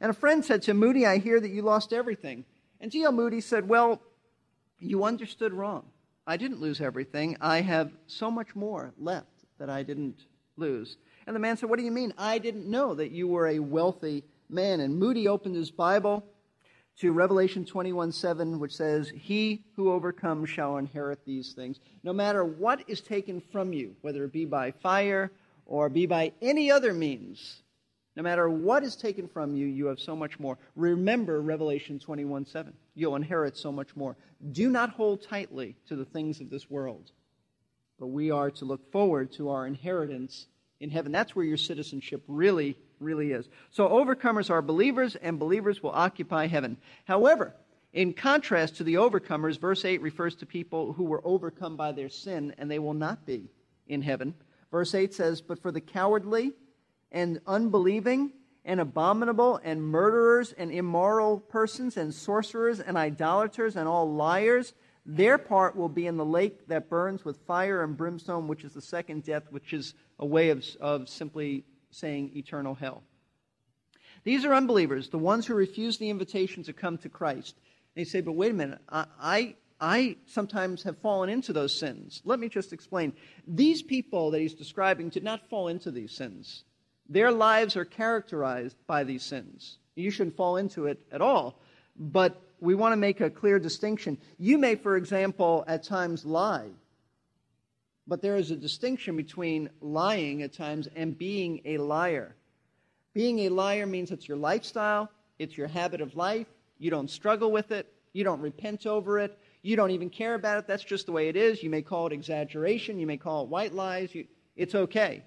And 0.00 0.10
a 0.10 0.14
friend 0.14 0.44
said 0.44 0.62
to 0.62 0.74
Moody, 0.74 1.06
I 1.06 1.18
hear 1.18 1.40
that 1.40 1.50
you 1.50 1.62
lost 1.62 1.92
everything. 1.92 2.44
And 2.80 2.90
D.L. 2.90 3.12
Moody 3.12 3.40
said, 3.40 3.68
Well, 3.68 4.00
you 4.78 5.04
understood 5.04 5.52
wrong. 5.52 5.84
I 6.26 6.36
didn't 6.36 6.60
lose 6.60 6.80
everything. 6.80 7.36
I 7.40 7.60
have 7.60 7.92
so 8.06 8.30
much 8.30 8.54
more 8.54 8.92
left 8.98 9.44
that 9.58 9.70
I 9.70 9.82
didn't 9.82 10.26
lose. 10.56 10.96
And 11.26 11.34
the 11.34 11.40
man 11.40 11.56
said, 11.56 11.70
What 11.70 11.78
do 11.78 11.84
you 11.84 11.92
mean? 11.92 12.12
I 12.18 12.38
didn't 12.38 12.68
know 12.70 12.94
that 12.94 13.10
you 13.10 13.28
were 13.28 13.46
a 13.46 13.58
wealthy 13.58 14.24
man. 14.48 14.80
And 14.80 14.98
Moody 14.98 15.28
opened 15.28 15.56
his 15.56 15.70
Bible 15.70 16.24
to 16.98 17.12
Revelation 17.12 17.64
21 17.64 18.12
7, 18.12 18.58
which 18.58 18.74
says, 18.74 19.08
He 19.08 19.64
who 19.76 19.92
overcomes 19.92 20.48
shall 20.48 20.78
inherit 20.78 21.24
these 21.24 21.52
things. 21.52 21.78
No 22.02 22.12
matter 22.12 22.44
what 22.44 22.82
is 22.88 23.00
taken 23.00 23.40
from 23.52 23.72
you, 23.72 23.94
whether 24.00 24.24
it 24.24 24.32
be 24.32 24.44
by 24.44 24.70
fire 24.70 25.30
or 25.64 25.88
be 25.88 26.06
by 26.06 26.32
any 26.40 26.70
other 26.70 26.92
means, 26.92 27.62
no 28.16 28.22
matter 28.22 28.48
what 28.48 28.82
is 28.82 28.96
taken 28.96 29.28
from 29.28 29.54
you, 29.54 29.66
you 29.66 29.86
have 29.86 30.00
so 30.00 30.16
much 30.16 30.40
more. 30.40 30.56
Remember 30.74 31.42
Revelation 31.42 31.98
21 31.98 32.46
7. 32.46 32.72
You'll 32.94 33.16
inherit 33.16 33.58
so 33.58 33.70
much 33.70 33.94
more. 33.94 34.16
Do 34.52 34.70
not 34.70 34.90
hold 34.90 35.22
tightly 35.22 35.76
to 35.88 35.96
the 35.96 36.06
things 36.06 36.40
of 36.40 36.50
this 36.50 36.70
world. 36.70 37.12
but 37.98 38.08
we 38.08 38.30
are 38.30 38.50
to 38.50 38.64
look 38.64 38.90
forward 38.92 39.32
to 39.32 39.48
our 39.50 39.66
inheritance 39.66 40.46
in 40.80 40.90
heaven. 40.90 41.12
That's 41.12 41.34
where 41.34 41.44
your 41.44 41.56
citizenship 41.56 42.22
really, 42.28 42.76
really 43.00 43.32
is. 43.32 43.48
So 43.70 43.88
overcomers 43.88 44.50
are 44.50 44.60
believers, 44.62 45.16
and 45.16 45.38
believers 45.38 45.82
will 45.82 45.92
occupy 45.92 46.46
heaven. 46.46 46.76
However, 47.04 47.54
in 47.92 48.12
contrast 48.12 48.76
to 48.76 48.84
the 48.84 48.94
overcomers, 48.94 49.58
verse 49.58 49.84
8 49.84 50.02
refers 50.02 50.34
to 50.36 50.46
people 50.46 50.92
who 50.92 51.04
were 51.04 51.26
overcome 51.26 51.76
by 51.76 51.92
their 51.92 52.10
sin, 52.10 52.54
and 52.58 52.70
they 52.70 52.78
will 52.78 52.94
not 52.94 53.24
be 53.24 53.48
in 53.88 54.02
heaven. 54.02 54.34
Verse 54.70 54.94
8 54.94 55.14
says, 55.14 55.40
But 55.40 55.62
for 55.62 55.72
the 55.72 55.80
cowardly 55.80 56.52
and 57.16 57.40
unbelieving 57.46 58.30
and 58.66 58.78
abominable 58.78 59.58
and 59.64 59.82
murderers 59.82 60.52
and 60.52 60.70
immoral 60.70 61.40
persons 61.40 61.96
and 61.96 62.12
sorcerers 62.12 62.78
and 62.78 62.94
idolaters 62.98 63.74
and 63.74 63.88
all 63.88 64.12
liars, 64.12 64.74
their 65.06 65.38
part 65.38 65.74
will 65.74 65.88
be 65.88 66.06
in 66.06 66.18
the 66.18 66.24
lake 66.26 66.68
that 66.68 66.90
burns 66.90 67.24
with 67.24 67.38
fire 67.46 67.82
and 67.82 67.96
brimstone, 67.96 68.46
which 68.46 68.64
is 68.64 68.74
the 68.74 68.82
second 68.82 69.24
death, 69.24 69.44
which 69.48 69.72
is 69.72 69.94
a 70.18 70.26
way 70.26 70.50
of, 70.50 70.62
of 70.78 71.08
simply 71.08 71.64
saying 71.90 72.32
eternal 72.36 72.74
hell. 72.74 73.02
These 74.24 74.44
are 74.44 74.52
unbelievers, 74.52 75.08
the 75.08 75.16
ones 75.18 75.46
who 75.46 75.54
refuse 75.54 75.96
the 75.96 76.10
invitation 76.10 76.64
to 76.64 76.74
come 76.74 76.98
to 76.98 77.08
Christ. 77.08 77.56
And 77.94 78.04
you 78.04 78.10
say, 78.10 78.20
but 78.20 78.32
wait 78.32 78.50
a 78.50 78.54
minute, 78.54 78.80
I, 78.90 79.06
I, 79.18 79.54
I 79.80 80.16
sometimes 80.26 80.82
have 80.82 80.98
fallen 80.98 81.30
into 81.30 81.54
those 81.54 81.78
sins. 81.78 82.20
Let 82.26 82.40
me 82.40 82.50
just 82.50 82.74
explain. 82.74 83.14
These 83.46 83.80
people 83.80 84.32
that 84.32 84.40
he's 84.40 84.54
describing 84.54 85.08
did 85.08 85.24
not 85.24 85.48
fall 85.48 85.68
into 85.68 85.90
these 85.90 86.12
sins. 86.12 86.64
Their 87.08 87.30
lives 87.30 87.76
are 87.76 87.84
characterized 87.84 88.76
by 88.86 89.04
these 89.04 89.22
sins. 89.22 89.78
You 89.94 90.10
shouldn't 90.10 90.36
fall 90.36 90.56
into 90.56 90.86
it 90.86 91.00
at 91.12 91.20
all. 91.20 91.58
But 91.98 92.40
we 92.60 92.74
want 92.74 92.92
to 92.92 92.96
make 92.96 93.20
a 93.20 93.30
clear 93.30 93.58
distinction. 93.58 94.18
You 94.38 94.58
may, 94.58 94.74
for 94.74 94.96
example, 94.96 95.64
at 95.66 95.82
times 95.82 96.24
lie. 96.24 96.68
But 98.06 98.22
there 98.22 98.36
is 98.36 98.50
a 98.50 98.56
distinction 98.56 99.16
between 99.16 99.68
lying 99.80 100.42
at 100.42 100.52
times 100.52 100.88
and 100.94 101.16
being 101.18 101.60
a 101.64 101.78
liar. 101.78 102.34
Being 103.14 103.40
a 103.40 103.48
liar 103.48 103.86
means 103.86 104.10
it's 104.10 104.28
your 104.28 104.36
lifestyle, 104.36 105.10
it's 105.38 105.56
your 105.56 105.68
habit 105.68 106.00
of 106.00 106.14
life. 106.16 106.46
You 106.78 106.90
don't 106.90 107.10
struggle 107.10 107.50
with 107.50 107.72
it, 107.72 107.92
you 108.12 108.24
don't 108.24 108.40
repent 108.40 108.86
over 108.86 109.18
it, 109.18 109.38
you 109.62 109.74
don't 109.74 109.90
even 109.90 110.10
care 110.10 110.34
about 110.34 110.58
it. 110.58 110.66
That's 110.66 110.84
just 110.84 111.06
the 111.06 111.12
way 111.12 111.28
it 111.28 111.36
is. 111.36 111.62
You 111.62 111.70
may 111.70 111.82
call 111.82 112.06
it 112.06 112.12
exaggeration, 112.12 112.98
you 112.98 113.06
may 113.06 113.16
call 113.16 113.44
it 113.44 113.48
white 113.48 113.74
lies. 113.74 114.14
You, 114.14 114.26
it's 114.54 114.74
okay. 114.74 115.22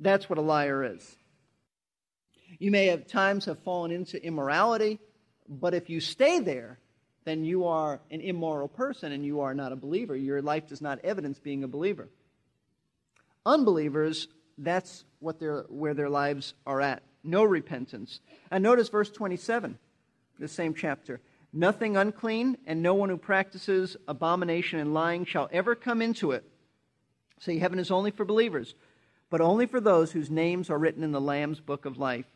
That's 0.00 0.28
what 0.28 0.38
a 0.38 0.42
liar 0.42 0.84
is. 0.84 1.16
You 2.58 2.70
may 2.70 2.86
have 2.86 3.06
times 3.06 3.44
have 3.44 3.58
fallen 3.60 3.90
into 3.90 4.22
immorality, 4.22 4.98
but 5.48 5.74
if 5.74 5.90
you 5.90 6.00
stay 6.00 6.40
there, 6.40 6.78
then 7.24 7.44
you 7.44 7.66
are 7.66 8.00
an 8.10 8.20
immoral 8.20 8.68
person 8.68 9.12
and 9.12 9.24
you 9.24 9.40
are 9.40 9.54
not 9.54 9.72
a 9.72 9.76
believer. 9.76 10.16
Your 10.16 10.40
life 10.40 10.66
does 10.66 10.80
not 10.80 10.98
evidence 11.04 11.38
being 11.38 11.62
a 11.62 11.68
believer. 11.68 12.08
Unbelievers, 13.44 14.28
that's 14.56 15.04
what 15.20 15.38
their, 15.38 15.62
where 15.68 15.94
their 15.94 16.08
lives 16.08 16.54
are 16.66 16.80
at. 16.80 17.02
No 17.22 17.44
repentance. 17.44 18.20
And 18.50 18.62
notice 18.62 18.88
verse 18.88 19.10
27, 19.10 19.78
the 20.38 20.48
same 20.48 20.74
chapter. 20.74 21.20
Nothing 21.52 21.96
unclean, 21.96 22.58
and 22.66 22.82
no 22.82 22.94
one 22.94 23.08
who 23.08 23.16
practices 23.16 23.96
abomination 24.06 24.78
and 24.78 24.92
lying 24.92 25.24
shall 25.24 25.48
ever 25.52 25.74
come 25.74 26.02
into 26.02 26.32
it. 26.32 26.44
See, 27.40 27.58
heaven 27.58 27.78
is 27.78 27.90
only 27.90 28.10
for 28.10 28.24
believers 28.24 28.74
but 29.30 29.40
only 29.40 29.66
for 29.66 29.80
those 29.80 30.12
whose 30.12 30.30
names 30.30 30.70
are 30.70 30.78
written 30.78 31.04
in 31.04 31.12
the 31.12 31.20
Lamb's 31.20 31.60
book 31.60 31.84
of 31.84 31.98
life. 31.98 32.26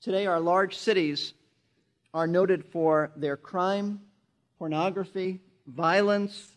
Today, 0.00 0.26
our 0.26 0.40
large 0.40 0.76
cities 0.76 1.34
are 2.14 2.26
noted 2.26 2.64
for 2.64 3.12
their 3.16 3.36
crime, 3.36 4.00
pornography, 4.58 5.40
violence, 5.66 6.56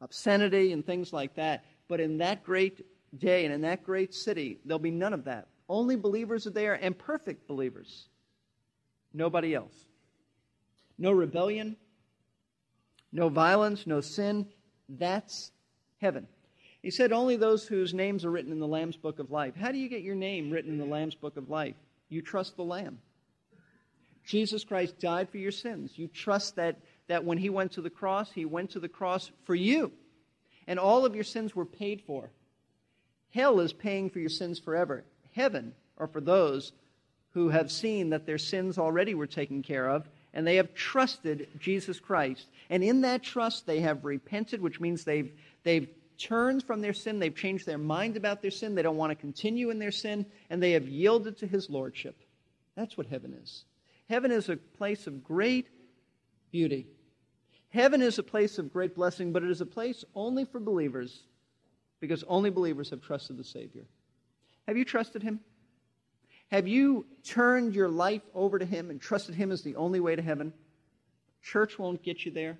obscenity, 0.00 0.72
and 0.72 0.84
things 0.84 1.12
like 1.12 1.34
that. 1.34 1.64
But 1.88 2.00
in 2.00 2.18
that 2.18 2.44
great 2.44 2.84
day 3.16 3.44
and 3.44 3.54
in 3.54 3.62
that 3.62 3.84
great 3.84 4.14
city, 4.14 4.58
there'll 4.64 4.78
be 4.78 4.90
none 4.90 5.12
of 5.12 5.24
that. 5.24 5.48
Only 5.68 5.96
believers 5.96 6.46
are 6.46 6.50
there 6.50 6.74
and 6.74 6.98
perfect 6.98 7.46
believers. 7.46 8.08
Nobody 9.14 9.54
else. 9.54 9.74
No 10.98 11.12
rebellion, 11.12 11.76
no 13.12 13.28
violence, 13.28 13.86
no 13.86 14.00
sin. 14.00 14.46
That's 14.88 15.50
heaven. 16.00 16.26
He 16.82 16.90
said, 16.90 17.12
Only 17.12 17.36
those 17.36 17.66
whose 17.66 17.94
names 17.94 18.24
are 18.24 18.30
written 18.30 18.52
in 18.52 18.58
the 18.58 18.66
Lamb's 18.66 18.96
book 18.96 19.18
of 19.18 19.30
life. 19.30 19.54
How 19.54 19.70
do 19.70 19.78
you 19.78 19.88
get 19.88 20.02
your 20.02 20.16
name 20.16 20.50
written 20.50 20.72
in 20.72 20.78
the 20.78 20.84
Lamb's 20.84 21.14
book 21.14 21.36
of 21.36 21.48
life? 21.48 21.76
You 22.08 22.22
trust 22.22 22.56
the 22.56 22.64
Lamb. 22.64 22.98
Jesus 24.24 24.64
Christ 24.64 24.98
died 25.00 25.30
for 25.30 25.38
your 25.38 25.52
sins. 25.52 25.92
You 25.96 26.08
trust 26.08 26.56
that, 26.56 26.78
that 27.08 27.24
when 27.24 27.38
he 27.38 27.50
went 27.50 27.72
to 27.72 27.80
the 27.80 27.90
cross, 27.90 28.30
he 28.32 28.44
went 28.44 28.70
to 28.70 28.80
the 28.80 28.88
cross 28.88 29.30
for 29.44 29.54
you. 29.54 29.92
And 30.66 30.78
all 30.78 31.04
of 31.04 31.14
your 31.14 31.24
sins 31.24 31.56
were 31.56 31.64
paid 31.64 32.02
for. 32.02 32.30
Hell 33.30 33.60
is 33.60 33.72
paying 33.72 34.10
for 34.10 34.18
your 34.18 34.28
sins 34.28 34.58
forever. 34.58 35.04
Heaven 35.34 35.74
are 35.98 36.06
for 36.06 36.20
those 36.20 36.72
who 37.30 37.48
have 37.48 37.72
seen 37.72 38.10
that 38.10 38.26
their 38.26 38.38
sins 38.38 38.78
already 38.78 39.14
were 39.14 39.26
taken 39.26 39.62
care 39.62 39.88
of 39.88 40.08
and 40.34 40.46
they 40.46 40.56
have 40.56 40.74
trusted 40.74 41.48
Jesus 41.58 41.98
Christ. 42.00 42.46
And 42.70 42.82
in 42.82 43.02
that 43.02 43.22
trust, 43.22 43.66
they 43.66 43.80
have 43.80 44.04
repented, 44.04 44.60
which 44.60 44.80
means 44.80 45.04
they've, 45.04 45.32
they've 45.62 45.88
turned 46.22 46.62
from 46.62 46.80
their 46.80 46.92
sin, 46.92 47.18
they've 47.18 47.34
changed 47.34 47.66
their 47.66 47.78
mind 47.78 48.16
about 48.16 48.42
their 48.42 48.50
sin, 48.50 48.74
they 48.74 48.82
don't 48.82 48.96
want 48.96 49.10
to 49.10 49.16
continue 49.16 49.70
in 49.70 49.78
their 49.78 49.90
sin, 49.90 50.26
and 50.50 50.62
they 50.62 50.72
have 50.72 50.88
yielded 50.88 51.38
to 51.38 51.46
his 51.46 51.68
lordship. 51.68 52.22
That's 52.76 52.96
what 52.96 53.06
heaven 53.06 53.34
is. 53.34 53.64
Heaven 54.08 54.30
is 54.30 54.48
a 54.48 54.56
place 54.56 55.06
of 55.06 55.24
great 55.24 55.68
beauty. 56.50 56.86
Heaven 57.70 58.02
is 58.02 58.18
a 58.18 58.22
place 58.22 58.58
of 58.58 58.72
great 58.72 58.94
blessing, 58.94 59.32
but 59.32 59.42
it 59.42 59.50
is 59.50 59.60
a 59.60 59.66
place 59.66 60.04
only 60.14 60.44
for 60.44 60.60
believers 60.60 61.22
because 62.00 62.22
only 62.24 62.50
believers 62.50 62.90
have 62.90 63.00
trusted 63.00 63.36
the 63.36 63.44
Savior. 63.44 63.84
Have 64.66 64.76
you 64.76 64.84
trusted 64.84 65.22
him? 65.22 65.40
Have 66.50 66.68
you 66.68 67.06
turned 67.24 67.74
your 67.74 67.88
life 67.88 68.22
over 68.34 68.58
to 68.58 68.66
him 68.66 68.90
and 68.90 69.00
trusted 69.00 69.34
him 69.34 69.50
as 69.50 69.62
the 69.62 69.76
only 69.76 70.00
way 70.00 70.14
to 70.14 70.22
heaven? 70.22 70.52
Church 71.42 71.78
won't 71.78 72.02
get 72.02 72.24
you 72.24 72.30
there. 72.30 72.58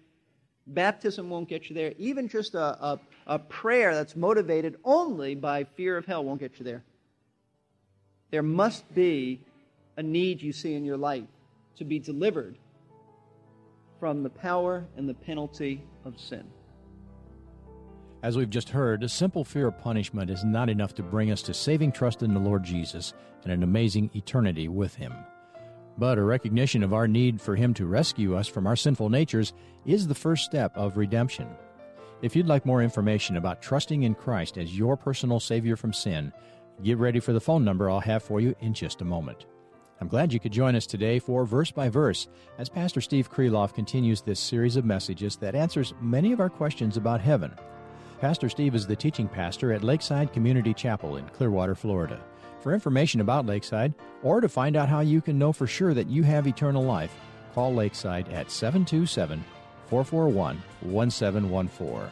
Baptism 0.67 1.29
won't 1.29 1.49
get 1.49 1.69
you 1.69 1.75
there. 1.75 1.93
Even 1.99 2.29
just 2.29 2.55
a, 2.55 2.85
a, 2.85 3.01
a, 3.27 3.39
prayer 3.39 3.95
that's 3.95 4.15
motivated 4.15 4.77
only 4.85 5.35
by 5.35 5.65
fear 5.65 5.97
of 5.97 6.07
hell 6.07 6.25
won't 6.25 6.41
get 6.41 6.59
you 6.59 6.65
there. 6.65 6.85
There 8.31 8.43
must 8.43 8.95
be 8.95 9.41
a 9.97 10.03
need 10.03 10.41
you 10.41 10.53
see 10.53 10.75
in 10.75 10.85
your 10.85 10.97
life 10.97 11.25
to 11.77 11.85
be 11.85 11.99
delivered 11.99 12.57
from 13.99 14.23
the 14.23 14.31
power 14.31 14.85
and 14.97 15.09
the 15.09 15.15
penalty 15.15 15.83
of 16.05 16.19
sin. 16.19 16.45
As 18.23 18.37
we've 18.37 18.51
just 18.51 18.69
heard, 18.69 19.03
a 19.03 19.09
simple 19.09 19.45
fear 19.45 19.67
of 19.67 19.79
punishment 19.81 20.31
is 20.31 20.45
not 20.45 20.71
enough 20.71 20.95
to 20.95 21.03
bring 21.03 21.33
us 21.33 21.43
to 21.43 21.55
saving 21.55 21.91
trust 21.91 22.23
in 22.23 22.33
the 22.33 22.41
Lord 22.41 22.63
Jesus 22.63 23.15
and 23.43 23.53
an 23.53 23.65
amazing 23.65 24.11
eternity 24.15 24.69
with 24.69 24.95
Him. 24.95 25.13
But 25.99 26.19
a 26.19 26.23
recognition 26.23 26.83
of 26.83 26.95
our 26.95 27.07
need 27.07 27.41
for 27.41 27.55
Him 27.55 27.75
to 27.75 27.87
rescue 27.87 28.37
us 28.37 28.49
from 28.49 28.67
our 28.67 28.77
sinful 28.77 29.11
natures 29.11 29.53
is 29.85 30.07
the 30.07 30.15
first 30.15 30.45
step 30.45 30.77
of 30.77 30.97
redemption. 30.97 31.49
If 32.23 32.37
you'd 32.37 32.47
like 32.47 32.65
more 32.65 32.83
information 32.83 33.37
about 33.37 33.61
trusting 33.61 34.05
in 34.05 34.15
Christ 34.15 34.57
as 34.57 34.77
your 34.77 34.97
personal 34.97 35.41
Savior 35.41 35.77
from 35.77 35.93
sin, 35.93 36.33
get 36.83 36.99
ready 36.99 37.21
for 37.21 37.33
the 37.33 37.41
phone 37.41 37.65
number 37.65 37.91
I'll 37.91 38.01
have 38.01 38.23
for 38.23 38.41
you 38.41 38.55
in 38.61 38.75
just 38.75 39.01
a 39.01 39.05
moment. 39.05 39.47
I'm 40.01 40.09
glad 40.09 40.33
you 40.33 40.41
could 40.41 40.53
join 40.53 40.75
us 40.75 40.87
today 40.87 41.19
for 41.19 41.45
Verse 41.45 41.71
by 41.71 41.89
Verse 41.89 42.27
as 42.59 42.69
Pastor 42.69 43.01
Steve 43.01 43.31
Kreloff 43.31 43.75
continues 43.75 44.21
this 44.21 44.41
series 44.41 44.77
of 44.77 44.85
messages 44.85 45.37
that 45.37 45.55
answers 45.55 45.95
many 46.01 46.33
of 46.33 46.41
our 46.41 46.51
questions 46.51 46.97
about 46.97 47.21
heaven. 47.21 47.55
Pastor 48.21 48.49
Steve 48.49 48.75
is 48.75 48.87
the 48.87 48.97
teaching 48.97 49.29
pastor 49.29 49.73
at 49.73 49.85
Lakeside 49.85 50.33
Community 50.33 50.73
Chapel 50.73 51.17
in 51.17 51.27
Clearwater, 51.29 51.75
Florida. 51.75 52.21
For 52.63 52.73
information 52.73 53.21
about 53.21 53.45
Lakeside, 53.45 53.93
or 54.23 54.41
to 54.41 54.49
find 54.49 54.77
out 54.77 54.89
how 54.89 55.01
you 55.01 55.21
can 55.21 55.37
know 55.37 55.53
for 55.53 55.67
sure 55.67 55.95
that 55.95 56.09
you 56.09 56.23
have 56.23 56.47
eternal 56.47 56.85
life, 56.85 57.13
call 57.55 57.75
Lakeside 57.75 58.29
at 58.29 58.53
727 58.53 59.45
441 59.89 60.63
1714. 60.81 62.09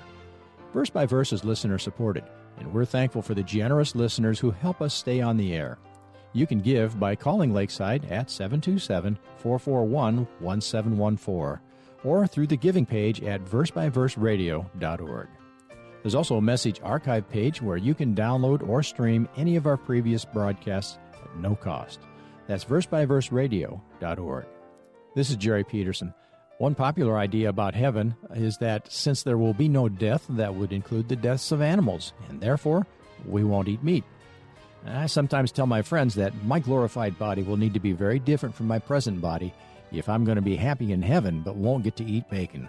Verse 0.75 0.91
by 0.91 1.07
Verse 1.07 1.33
is 1.33 1.45
listener 1.45 1.79
supported, 1.79 2.25
and 2.59 2.73
we're 2.73 2.85
thankful 2.85 3.23
for 3.23 3.35
the 3.35 3.45
generous 3.45 3.95
listeners 3.95 4.41
who 4.41 4.51
help 4.51 4.83
us 4.83 4.93
stay 4.93 5.21
on 5.21 5.37
the 5.37 5.55
air. 5.55 5.79
You 6.33 6.49
can 6.49 6.61
give 6.61 6.99
by 6.99 7.15
calling 7.15 7.55
Lakeside 7.55 8.05
at 8.07 8.29
727 8.29 9.19
441 9.39 10.27
1714 10.41 11.61
or 12.03 12.27
through 12.27 12.49
the 12.49 12.57
giving 12.57 12.87
page 12.87 13.23
at 13.23 13.45
versebyverseradio.org. 13.45 15.29
There's 16.03 16.15
also 16.15 16.37
a 16.37 16.43
message 16.43 16.81
archive 16.83 17.29
page 17.29 17.61
where 17.61 17.77
you 17.77 17.95
can 17.95 18.15
download 18.15 18.67
or 18.67 18.83
stream 18.83 19.29
any 19.37 19.57
of 19.57 19.67
our 19.67 19.77
previous 19.77 20.25
broadcasts 20.25 20.99
at 21.13 21.37
no 21.37 21.55
cost. 21.55 22.01
That's 22.47 22.65
versebyverseradio.org. 22.65 24.47
This 25.15 25.31
is 25.31 25.37
Jerry 25.37 25.65
Peterson. 25.65 26.15
One 26.59 26.75
popular 26.75 27.19
idea 27.19 27.49
about 27.49 27.75
heaven 27.75 28.15
is 28.35 28.59
that 28.59 28.91
since 28.91 29.23
there 29.23 29.39
will 29.39 29.55
be 29.55 29.69
no 29.69 29.89
death, 29.89 30.27
that 30.31 30.55
would 30.55 30.73
include 30.73 31.09
the 31.09 31.17
deaths 31.17 31.53
of 31.53 31.63
animals, 31.63 32.13
and 32.29 32.41
therefore 32.41 32.87
we 33.27 33.45
won't 33.45 33.69
eat 33.69 33.83
meat. 33.83 34.05
And 34.85 34.97
I 34.97 35.07
sometimes 35.07 35.53
tell 35.53 35.67
my 35.67 35.83
friends 35.83 36.15
that 36.15 36.45
my 36.45 36.59
glorified 36.59 37.19
body 37.19 37.43
will 37.43 37.57
need 37.57 37.75
to 37.75 37.81
be 37.81 37.93
very 37.93 38.19
different 38.19 38.55
from 38.55 38.67
my 38.67 38.79
present 38.79 39.21
body 39.21 39.53
if 39.93 40.09
I'm 40.09 40.25
going 40.25 40.37
to 40.37 40.43
be 40.43 40.57
happy 40.57 40.93
in 40.93 41.03
heaven 41.03 41.43
but 41.43 41.57
won't 41.57 41.85
get 41.85 41.97
to 41.97 42.05
eat 42.05 42.29
bacon. 42.31 42.69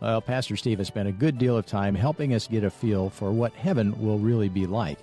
Well, 0.00 0.20
Pastor 0.20 0.56
Steve 0.56 0.78
has 0.78 0.86
spent 0.86 1.08
a 1.08 1.12
good 1.12 1.38
deal 1.38 1.56
of 1.56 1.66
time 1.66 1.94
helping 1.94 2.34
us 2.34 2.46
get 2.46 2.64
a 2.64 2.70
feel 2.70 3.10
for 3.10 3.32
what 3.32 3.52
heaven 3.54 3.98
will 4.00 4.18
really 4.18 4.48
be 4.48 4.66
like. 4.66 4.98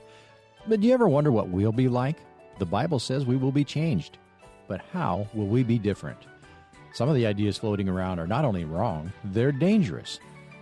But 0.67 0.79
do 0.79 0.87
you 0.87 0.93
ever 0.93 1.07
wonder 1.07 1.31
what 1.31 1.49
we'll 1.49 1.71
be 1.71 1.89
like? 1.89 2.17
The 2.59 2.65
Bible 2.65 2.99
says 2.99 3.25
we 3.25 3.35
will 3.35 3.51
be 3.51 3.65
changed. 3.65 4.17
But 4.67 4.81
how 4.93 5.27
will 5.33 5.47
we 5.47 5.63
be 5.63 5.77
different? 5.77 6.19
Some 6.93 7.09
of 7.09 7.15
the 7.15 7.27
ideas 7.27 7.57
floating 7.57 7.89
around 7.89 8.19
are 8.19 8.27
not 8.27 8.45
only 8.45 8.63
wrong, 8.63 9.11
they're 9.25 9.51
dangerous. 9.51 10.19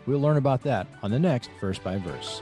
We'll 0.07 0.19
learn 0.19 0.37
about 0.37 0.63
that 0.63 0.87
on 1.03 1.11
the 1.11 1.19
next 1.19 1.51
Verse 1.61 1.77
by 1.77 1.97
Verse. 1.99 2.41